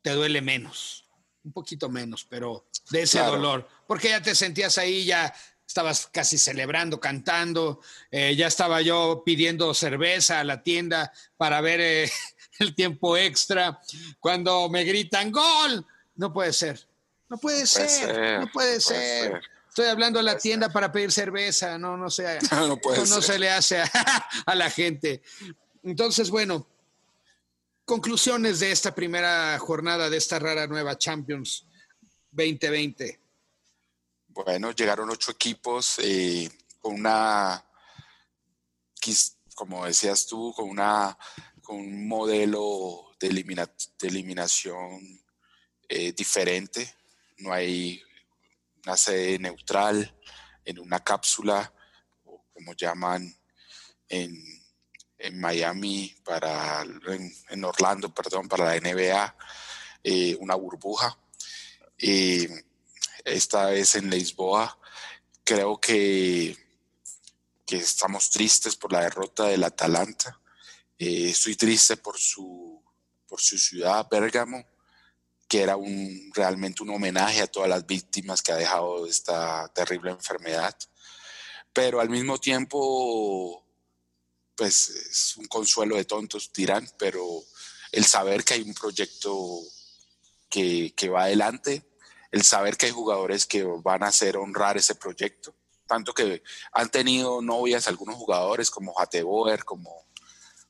te 0.00 0.12
duele 0.12 0.40
menos, 0.40 1.04
un 1.44 1.52
poquito 1.52 1.88
menos, 1.88 2.24
pero 2.24 2.66
de 2.90 3.02
ese 3.02 3.20
dolor, 3.20 3.68
porque 3.86 4.08
ya 4.10 4.22
te 4.22 4.34
sentías 4.34 4.78
ahí, 4.78 5.04
ya 5.04 5.34
estabas 5.72 6.06
casi 6.12 6.36
celebrando, 6.36 7.00
cantando, 7.00 7.80
eh, 8.10 8.36
ya 8.36 8.46
estaba 8.46 8.82
yo 8.82 9.22
pidiendo 9.24 9.72
cerveza 9.72 10.40
a 10.40 10.44
la 10.44 10.62
tienda 10.62 11.10
para 11.38 11.62
ver 11.62 11.80
eh, 11.80 12.12
el 12.58 12.74
tiempo 12.74 13.16
extra, 13.16 13.80
cuando 14.20 14.68
me 14.68 14.84
gritan 14.84 15.32
gol, 15.32 15.86
no 16.16 16.30
puede 16.30 16.52
ser, 16.52 16.86
no 17.30 17.38
puede, 17.38 17.66
ser, 17.66 18.40
no 18.40 18.52
puede, 18.52 18.80
ser. 18.80 19.40
Estoy 19.66 19.86
hablando 19.86 20.18
a 20.18 20.22
la 20.22 20.36
tienda 20.36 20.68
para 20.68 20.92
pedir 20.92 21.10
cerveza, 21.10 21.78
no, 21.78 21.96
no 21.96 22.10
sé, 22.10 22.38
no, 22.50 22.76
no 22.76 23.22
se 23.22 23.38
le 23.38 23.48
hace 23.48 23.82
a 24.46 24.54
la 24.54 24.68
gente. 24.68 25.22
Entonces, 25.82 26.28
bueno, 26.28 26.66
conclusiones 27.86 28.60
de 28.60 28.72
esta 28.72 28.94
primera 28.94 29.58
jornada 29.58 30.10
de 30.10 30.18
esta 30.18 30.38
rara 30.38 30.66
nueva 30.66 30.98
Champions 30.98 31.64
2020. 32.32 33.21
Bueno, 34.34 34.70
llegaron 34.70 35.10
ocho 35.10 35.32
equipos 35.32 35.98
eh, 35.98 36.50
con 36.80 36.94
una, 36.94 37.62
como 39.54 39.84
decías 39.84 40.26
tú, 40.26 40.54
con, 40.56 40.70
una, 40.70 41.18
con 41.60 41.76
un 41.76 42.08
modelo 42.08 43.14
de, 43.20 43.26
eliminación 44.00 45.22
eh, 45.86 46.14
diferente. 46.14 46.94
No 47.40 47.52
hay 47.52 48.02
una 48.86 48.96
sede 48.96 49.38
neutral 49.38 50.18
en 50.64 50.78
una 50.78 51.00
cápsula, 51.00 51.70
o 52.24 52.42
como 52.54 52.72
llaman 52.72 53.36
en, 54.08 54.34
Miami, 55.34 56.16
para, 56.24 56.86
en, 57.50 57.64
Orlando, 57.64 58.14
perdón, 58.14 58.48
para 58.48 58.64
la 58.64 58.80
NBA, 58.80 59.36
eh, 60.04 60.36
una 60.40 60.54
burbuja 60.54 61.18
esta 63.24 63.66
vez 63.66 63.94
en 63.94 64.10
Lisboa. 64.10 64.78
Creo 65.44 65.80
que, 65.80 66.56
que 67.66 67.76
estamos 67.76 68.30
tristes 68.30 68.76
por 68.76 68.92
la 68.92 69.02
derrota 69.02 69.44
del 69.44 69.64
Atalanta. 69.64 70.40
Eh, 70.98 71.30
estoy 71.30 71.56
triste 71.56 71.96
por 71.96 72.18
su, 72.18 72.82
por 73.26 73.40
su 73.40 73.58
ciudad, 73.58 74.06
Bérgamo, 74.10 74.64
que 75.48 75.62
era 75.62 75.76
un, 75.76 76.30
realmente 76.34 76.82
un 76.82 76.90
homenaje 76.90 77.42
a 77.42 77.46
todas 77.46 77.68
las 77.68 77.86
víctimas 77.86 78.42
que 78.42 78.52
ha 78.52 78.56
dejado 78.56 79.06
esta 79.06 79.68
terrible 79.74 80.10
enfermedad. 80.10 80.76
Pero 81.72 82.00
al 82.00 82.10
mismo 82.10 82.38
tiempo, 82.38 83.64
pues 84.54 84.90
es 84.90 85.36
un 85.36 85.46
consuelo 85.46 85.96
de 85.96 86.04
tontos, 86.04 86.52
dirán, 86.52 86.88
pero 86.98 87.42
el 87.90 88.04
saber 88.04 88.44
que 88.44 88.54
hay 88.54 88.62
un 88.62 88.74
proyecto 88.74 89.60
que, 90.48 90.94
que 90.94 91.08
va 91.08 91.24
adelante, 91.24 91.82
el 92.32 92.42
saber 92.42 92.76
que 92.76 92.86
hay 92.86 92.92
jugadores 92.92 93.46
que 93.46 93.62
van 93.62 94.02
a 94.02 94.08
hacer 94.08 94.38
honrar 94.38 94.78
ese 94.78 94.94
proyecto. 94.94 95.54
Tanto 95.86 96.14
que 96.14 96.42
han 96.72 96.90
tenido 96.90 97.42
novias 97.42 97.86
algunos 97.86 98.16
jugadores 98.16 98.70
como 98.70 98.98
Hateboer, 98.98 99.64
como, 99.64 100.06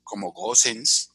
como 0.02 0.32
Gossens, 0.32 1.10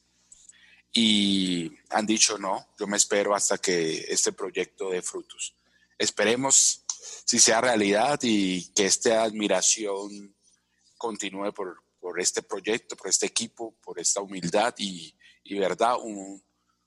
y 0.94 1.78
han 1.90 2.06
dicho 2.06 2.38
no, 2.38 2.70
yo 2.80 2.88
me 2.88 2.96
espero 2.96 3.36
hasta 3.36 3.58
que 3.58 4.06
este 4.08 4.32
proyecto 4.32 4.90
dé 4.90 5.02
frutos. 5.02 5.54
Esperemos 5.98 6.86
si 7.26 7.40
sea 7.40 7.60
realidad 7.60 8.18
y 8.24 8.72
que 8.74 8.86
esta 8.86 9.24
admiración 9.24 10.34
continúe 10.98 11.52
por, 11.54 11.84
este 12.20 12.42
proyecto, 12.42 12.96
por 12.96 13.10
este 13.10 13.26
equipo, 13.26 13.76
por 13.84 14.00
esta 14.00 14.22
humildad 14.22 14.74
y, 14.78 15.14
verdad, 15.60 15.98
un, 16.02 16.42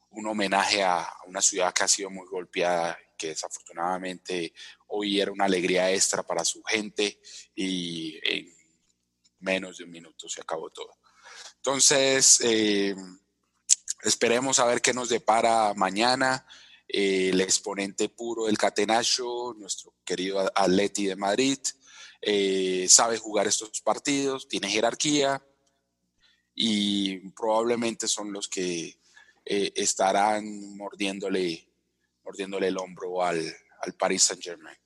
un 0.09 0.27
homenaje 0.27 0.83
a 0.83 1.07
una 1.27 1.43
ciudad 1.43 1.75
que 1.75 1.85
ha 1.85 1.89
sido 1.89 2.09
muy 2.09 2.27
golpeada 2.27 2.99
que 3.21 3.29
desafortunadamente 3.29 4.55
hoy 4.89 5.21
era 5.21 5.31
una 5.31 5.45
alegría 5.45 5.93
extra 5.93 6.23
para 6.23 6.43
su 6.43 6.63
gente 6.63 7.21
y 7.55 8.19
en 8.23 8.55
menos 9.41 9.77
de 9.77 9.85
un 9.85 9.91
minuto 9.91 10.27
se 10.27 10.41
acabó 10.41 10.71
todo. 10.71 10.97
Entonces, 11.57 12.41
eh, 12.43 12.97
esperemos 14.03 14.59
a 14.59 14.65
ver 14.65 14.81
qué 14.81 14.95
nos 14.95 15.11
depara 15.11 15.75
mañana. 15.75 16.47
Eh, 16.89 17.29
el 17.29 17.43
exponente 17.43 18.09
puro 18.09 18.47
del 18.47 18.57
Catenacho, 18.57 19.55
nuestro 19.59 19.95
querido 20.03 20.41
Atleti 20.55 21.05
de 21.05 21.17
Madrid, 21.17 21.59
eh, 22.23 22.87
sabe 22.89 23.19
jugar 23.19 23.47
estos 23.47 23.83
partidos, 23.83 24.49
tiene 24.49 24.71
jerarquía 24.71 25.45
y 26.55 27.19
probablemente 27.31 28.09
son 28.09 28.33
los 28.33 28.49
que 28.49 28.99
estarán 29.45 30.77
mordiéndole 30.77 31.70
mordiéndole 32.31 32.69
el 32.69 32.79
hombro 32.79 33.25
al, 33.25 33.45
al 33.83 33.93
Paris 33.95 34.23
Saint 34.23 34.41
Germain. 34.41 34.77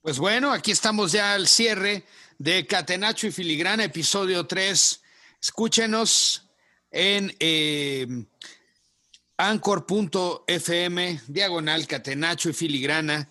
Pues 0.00 0.18
bueno, 0.18 0.50
aquí 0.50 0.70
estamos 0.70 1.12
ya 1.12 1.34
al 1.34 1.46
cierre 1.46 2.06
de 2.38 2.66
Catenacho 2.66 3.26
y 3.26 3.30
Filigrana, 3.30 3.84
episodio 3.84 4.46
3. 4.46 5.02
Escúchenos 5.38 6.48
en 6.90 7.36
eh, 7.38 8.06
anchor.fm, 9.36 11.20
diagonal 11.26 11.86
Catenacho 11.86 12.48
y 12.48 12.54
Filigrana, 12.54 13.28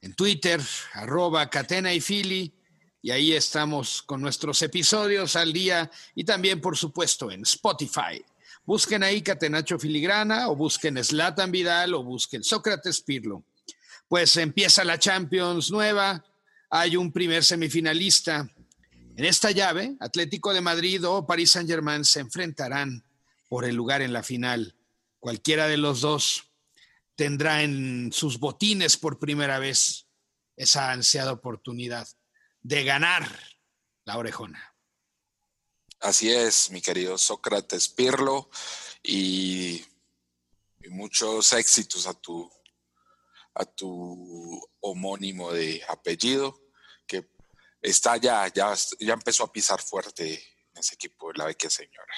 en 0.00 0.14
Twitter, 0.14 0.60
arroba 0.92 1.50
Catena 1.50 1.92
y 1.92 2.00
Fili, 2.00 2.54
y 3.02 3.10
ahí 3.10 3.32
estamos 3.32 4.00
con 4.00 4.20
nuestros 4.20 4.62
episodios 4.62 5.34
al 5.34 5.52
día 5.52 5.90
y 6.14 6.22
también, 6.22 6.60
por 6.60 6.76
supuesto, 6.76 7.32
en 7.32 7.42
Spotify. 7.42 8.24
Busquen 8.66 9.04
ahí 9.04 9.22
Catenacho 9.22 9.78
Filigrana 9.78 10.48
o 10.48 10.56
busquen 10.56 11.02
Slatan 11.02 11.52
Vidal 11.52 11.94
o 11.94 12.02
busquen 12.02 12.42
Sócrates 12.42 13.00
Pirlo. 13.00 13.44
Pues 14.08 14.36
empieza 14.36 14.84
la 14.84 14.98
Champions 14.98 15.70
nueva, 15.70 16.24
hay 16.68 16.96
un 16.96 17.12
primer 17.12 17.44
semifinalista. 17.44 18.50
En 19.16 19.24
esta 19.24 19.52
llave, 19.52 19.96
Atlético 20.00 20.52
de 20.52 20.60
Madrid 20.60 21.06
o 21.06 21.24
París 21.24 21.52
Saint-Germain 21.52 22.04
se 22.04 22.20
enfrentarán 22.20 23.04
por 23.48 23.64
el 23.64 23.76
lugar 23.76 24.02
en 24.02 24.12
la 24.12 24.24
final. 24.24 24.74
Cualquiera 25.20 25.68
de 25.68 25.76
los 25.76 26.00
dos 26.00 26.50
tendrá 27.14 27.62
en 27.62 28.10
sus 28.12 28.40
botines 28.40 28.96
por 28.96 29.20
primera 29.20 29.60
vez 29.60 30.06
esa 30.56 30.90
ansiada 30.90 31.32
oportunidad 31.32 32.08
de 32.62 32.82
ganar 32.82 33.28
la 34.04 34.18
orejona. 34.18 34.75
Así 36.00 36.30
es, 36.30 36.70
mi 36.70 36.80
querido 36.80 37.16
Sócrates 37.16 37.88
Pirlo, 37.88 38.50
y, 39.02 39.84
muchos 40.88 41.52
éxitos 41.52 42.06
a 42.06 42.14
tu, 42.14 42.48
a 43.54 43.64
tu 43.64 44.62
homónimo 44.80 45.52
de 45.52 45.82
apellido, 45.88 46.60
que 47.06 47.28
está 47.82 48.16
ya, 48.18 48.46
ya, 48.54 48.72
ya 49.00 49.14
empezó 49.14 49.42
a 49.42 49.52
pisar 49.52 49.82
fuerte 49.82 50.34
en 50.34 50.78
ese 50.78 50.94
equipo 50.94 51.32
de 51.32 51.38
la 51.38 51.46
vecchia 51.46 51.70
señora. 51.70 52.14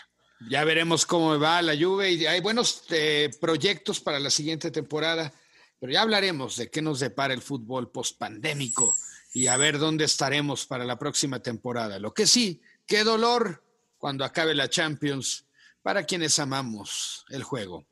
Ya 0.50 0.64
veremos 0.64 1.06
cómo 1.06 1.38
va 1.38 1.62
la 1.62 1.74
lluvia 1.74 2.10
y 2.10 2.26
hay 2.26 2.40
buenos 2.40 2.84
eh, 2.90 3.30
proyectos 3.40 4.00
para 4.00 4.20
la 4.20 4.30
siguiente 4.30 4.70
temporada, 4.70 5.32
pero 5.80 5.92
ya 5.92 6.02
hablaremos 6.02 6.56
de 6.56 6.70
qué 6.70 6.82
nos 6.82 7.00
depara 7.00 7.32
el 7.32 7.42
fútbol 7.42 7.90
post-pandémico 7.90 8.96
y 9.32 9.46
a 9.46 9.56
ver 9.56 9.78
dónde 9.78 10.04
estaremos 10.04 10.66
para 10.66 10.84
la 10.84 10.98
próxima 10.98 11.40
temporada. 11.40 11.98
Lo 11.98 12.12
que 12.12 12.26
sí, 12.26 12.60
qué 12.86 13.02
dolor 13.02 13.64
cuando 13.98 14.24
acabe 14.24 14.54
la 14.54 14.70
Champions 14.70 15.44
para 15.82 16.04
quienes 16.04 16.38
amamos 16.38 17.24
el 17.28 17.42
juego. 17.42 17.87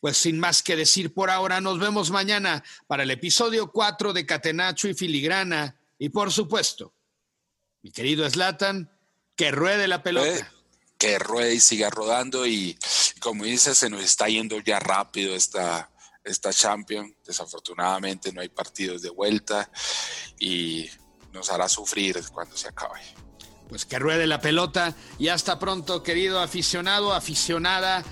Pues 0.00 0.16
sin 0.16 0.38
más 0.38 0.62
que 0.62 0.76
decir 0.76 1.12
por 1.12 1.30
ahora, 1.30 1.60
nos 1.60 1.78
vemos 1.78 2.10
mañana 2.10 2.64
para 2.86 3.02
el 3.02 3.10
episodio 3.10 3.70
4 3.70 4.12
de 4.12 4.24
Catenacho 4.24 4.88
y 4.88 4.94
Filigrana. 4.94 5.78
Y 5.98 6.08
por 6.08 6.32
supuesto, 6.32 6.94
mi 7.82 7.90
querido 7.90 8.28
Slatan, 8.28 8.90
que 9.36 9.50
ruede 9.50 9.86
la 9.88 10.02
pelota. 10.02 10.28
Eh, 10.28 10.46
que 10.96 11.18
ruede 11.18 11.54
y 11.54 11.60
siga 11.60 11.90
rodando. 11.90 12.46
Y 12.46 12.78
como 13.20 13.44
dices, 13.44 13.76
se 13.76 13.90
nos 13.90 14.02
está 14.02 14.28
yendo 14.28 14.58
ya 14.60 14.78
rápido 14.78 15.34
esta, 15.34 15.90
esta 16.24 16.52
Champions. 16.52 17.14
Desafortunadamente 17.26 18.32
no 18.32 18.40
hay 18.40 18.48
partidos 18.48 19.02
de 19.02 19.10
vuelta 19.10 19.70
y 20.38 20.88
nos 21.32 21.50
hará 21.50 21.68
sufrir 21.68 22.22
cuando 22.32 22.56
se 22.56 22.68
acabe 22.68 23.00
pues 23.70 23.86
que 23.86 23.98
ruede 23.98 24.26
la 24.26 24.40
pelota 24.40 24.94
y 25.18 25.28
hasta 25.28 25.58
pronto, 25.58 26.02
querido 26.02 26.40
aficionado, 26.40 27.14
aficionada. 27.14 28.04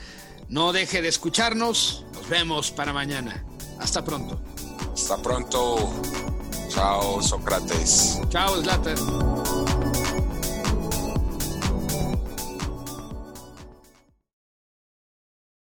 No 0.49 0.73
deje 0.73 1.03
de 1.03 1.09
escucharnos. 1.09 2.07
Nos 2.15 2.29
vemos 2.29 2.71
para 2.71 2.93
mañana. 2.95 3.45
Hasta 3.79 4.03
pronto. 4.03 4.41
Hasta 4.95 5.21
pronto. 5.21 5.93
Chao, 6.71 7.21
Sócrates. 7.21 8.21
Chao, 8.31 8.63
Slater. 8.63 8.99